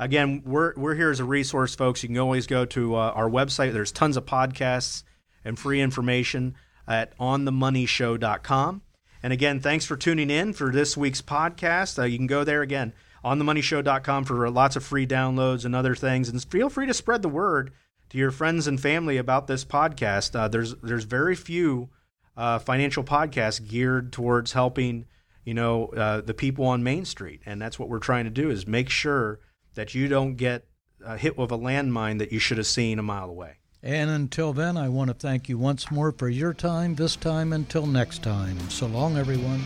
again, 0.00 0.42
we're 0.44 0.74
we're 0.76 0.96
here 0.96 1.10
as 1.10 1.20
a 1.20 1.24
resource, 1.24 1.74
folks. 1.76 2.02
You 2.02 2.08
can 2.08 2.18
always 2.18 2.46
go 2.46 2.64
to 2.64 2.96
uh, 2.96 3.12
our 3.14 3.30
website. 3.30 3.72
There's 3.72 3.92
tons 3.92 4.16
of 4.16 4.26
podcasts 4.26 5.04
and 5.44 5.58
free 5.58 5.80
information 5.80 6.56
at 6.88 7.16
onthemoneyshow.com. 7.18 8.82
And 9.22 9.32
again, 9.32 9.60
thanks 9.60 9.84
for 9.84 9.96
tuning 9.96 10.30
in 10.30 10.54
for 10.54 10.72
this 10.72 10.96
week's 10.96 11.22
podcast. 11.22 11.98
Uh, 11.98 12.04
you 12.04 12.16
can 12.16 12.26
go 12.26 12.42
there 12.42 12.62
again 12.62 12.92
onthemoneyshow.com 13.24 14.24
for 14.24 14.50
lots 14.50 14.76
of 14.76 14.84
free 14.84 15.06
downloads 15.06 15.66
and 15.66 15.76
other 15.76 15.94
things. 15.94 16.28
And 16.28 16.42
feel 16.42 16.70
free 16.70 16.86
to 16.86 16.94
spread 16.94 17.20
the 17.20 17.28
word 17.28 17.70
to 18.08 18.18
your 18.18 18.30
friends 18.30 18.66
and 18.66 18.80
family 18.80 19.18
about 19.18 19.46
this 19.46 19.64
podcast. 19.64 20.34
Uh, 20.34 20.48
there's 20.48 20.74
there's 20.76 21.04
very 21.04 21.36
few 21.36 21.90
uh, 22.36 22.58
financial 22.58 23.04
podcasts 23.04 23.66
geared 23.66 24.12
towards 24.12 24.52
helping 24.52 25.06
you 25.44 25.54
know 25.54 25.86
uh, 25.88 26.22
the 26.22 26.34
people 26.34 26.64
on 26.64 26.82
Main 26.82 27.04
Street, 27.04 27.40
and 27.44 27.60
that's 27.60 27.78
what 27.78 27.88
we're 27.88 27.98
trying 27.98 28.24
to 28.24 28.30
do 28.30 28.50
is 28.50 28.66
make 28.66 28.88
sure 28.88 29.38
that 29.74 29.94
you 29.94 30.08
don't 30.08 30.36
get 30.36 30.66
uh, 31.04 31.16
hit 31.16 31.38
with 31.38 31.50
a 31.50 31.58
landmine 31.58 32.18
that 32.18 32.32
you 32.32 32.38
should 32.38 32.58
have 32.58 32.66
seen 32.66 32.98
a 32.98 33.02
mile 33.02 33.28
away. 33.30 33.56
And 33.82 34.10
until 34.10 34.52
then, 34.52 34.76
I 34.76 34.88
want 34.90 35.08
to 35.08 35.14
thank 35.14 35.48
you 35.48 35.56
once 35.56 35.90
more 35.90 36.12
for 36.12 36.28
your 36.28 36.52
time, 36.52 36.94
this 36.94 37.16
time 37.16 37.52
until 37.52 37.86
next 37.86 38.22
time. 38.22 38.58
So 38.68 38.86
long, 38.86 39.16
everyone. 39.16 39.62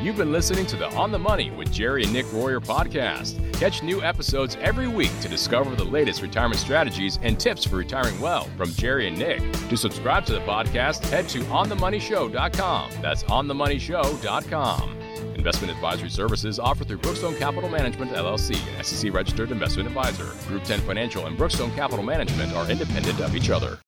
You've 0.00 0.16
been 0.16 0.32
listening 0.32 0.66
to 0.66 0.76
the 0.76 0.88
On 0.96 1.12
the 1.12 1.18
Money 1.18 1.50
with 1.50 1.72
Jerry 1.72 2.02
and 2.02 2.12
Nick 2.12 2.30
Royer 2.32 2.60
podcast. 2.60 3.40
Catch 3.54 3.82
new 3.82 4.02
episodes 4.02 4.58
every 4.60 4.88
week 4.88 5.18
to 5.20 5.28
discover 5.28 5.74
the 5.74 5.84
latest 5.84 6.20
retirement 6.20 6.60
strategies 6.60 7.18
and 7.22 7.38
tips 7.40 7.64
for 7.64 7.76
retiring 7.76 8.20
well 8.20 8.44
from 8.56 8.70
Jerry 8.72 9.08
and 9.08 9.16
Nick. 9.16 9.40
To 9.70 9.76
subscribe 9.76 10.26
to 10.26 10.32
the 10.32 10.40
podcast, 10.40 11.04
head 11.06 11.28
to 11.30 11.40
onthemoneyshow.com. 11.44 12.90
That's 13.00 13.22
onthemoneyshow.com. 13.22 15.03
Investment 15.44 15.74
advisory 15.74 16.08
services 16.08 16.58
offered 16.58 16.88
through 16.88 16.96
Brookstone 16.96 17.38
Capital 17.38 17.68
Management 17.68 18.12
LLC, 18.12 18.56
an 18.78 18.82
SEC 18.82 19.12
registered 19.12 19.50
investment 19.50 19.86
advisor. 19.86 20.24
Group 20.48 20.64
10 20.64 20.80
Financial 20.80 21.26
and 21.26 21.36
Brookstone 21.36 21.74
Capital 21.76 22.02
Management 22.02 22.54
are 22.54 22.70
independent 22.70 23.20
of 23.20 23.36
each 23.36 23.50
other. 23.50 23.78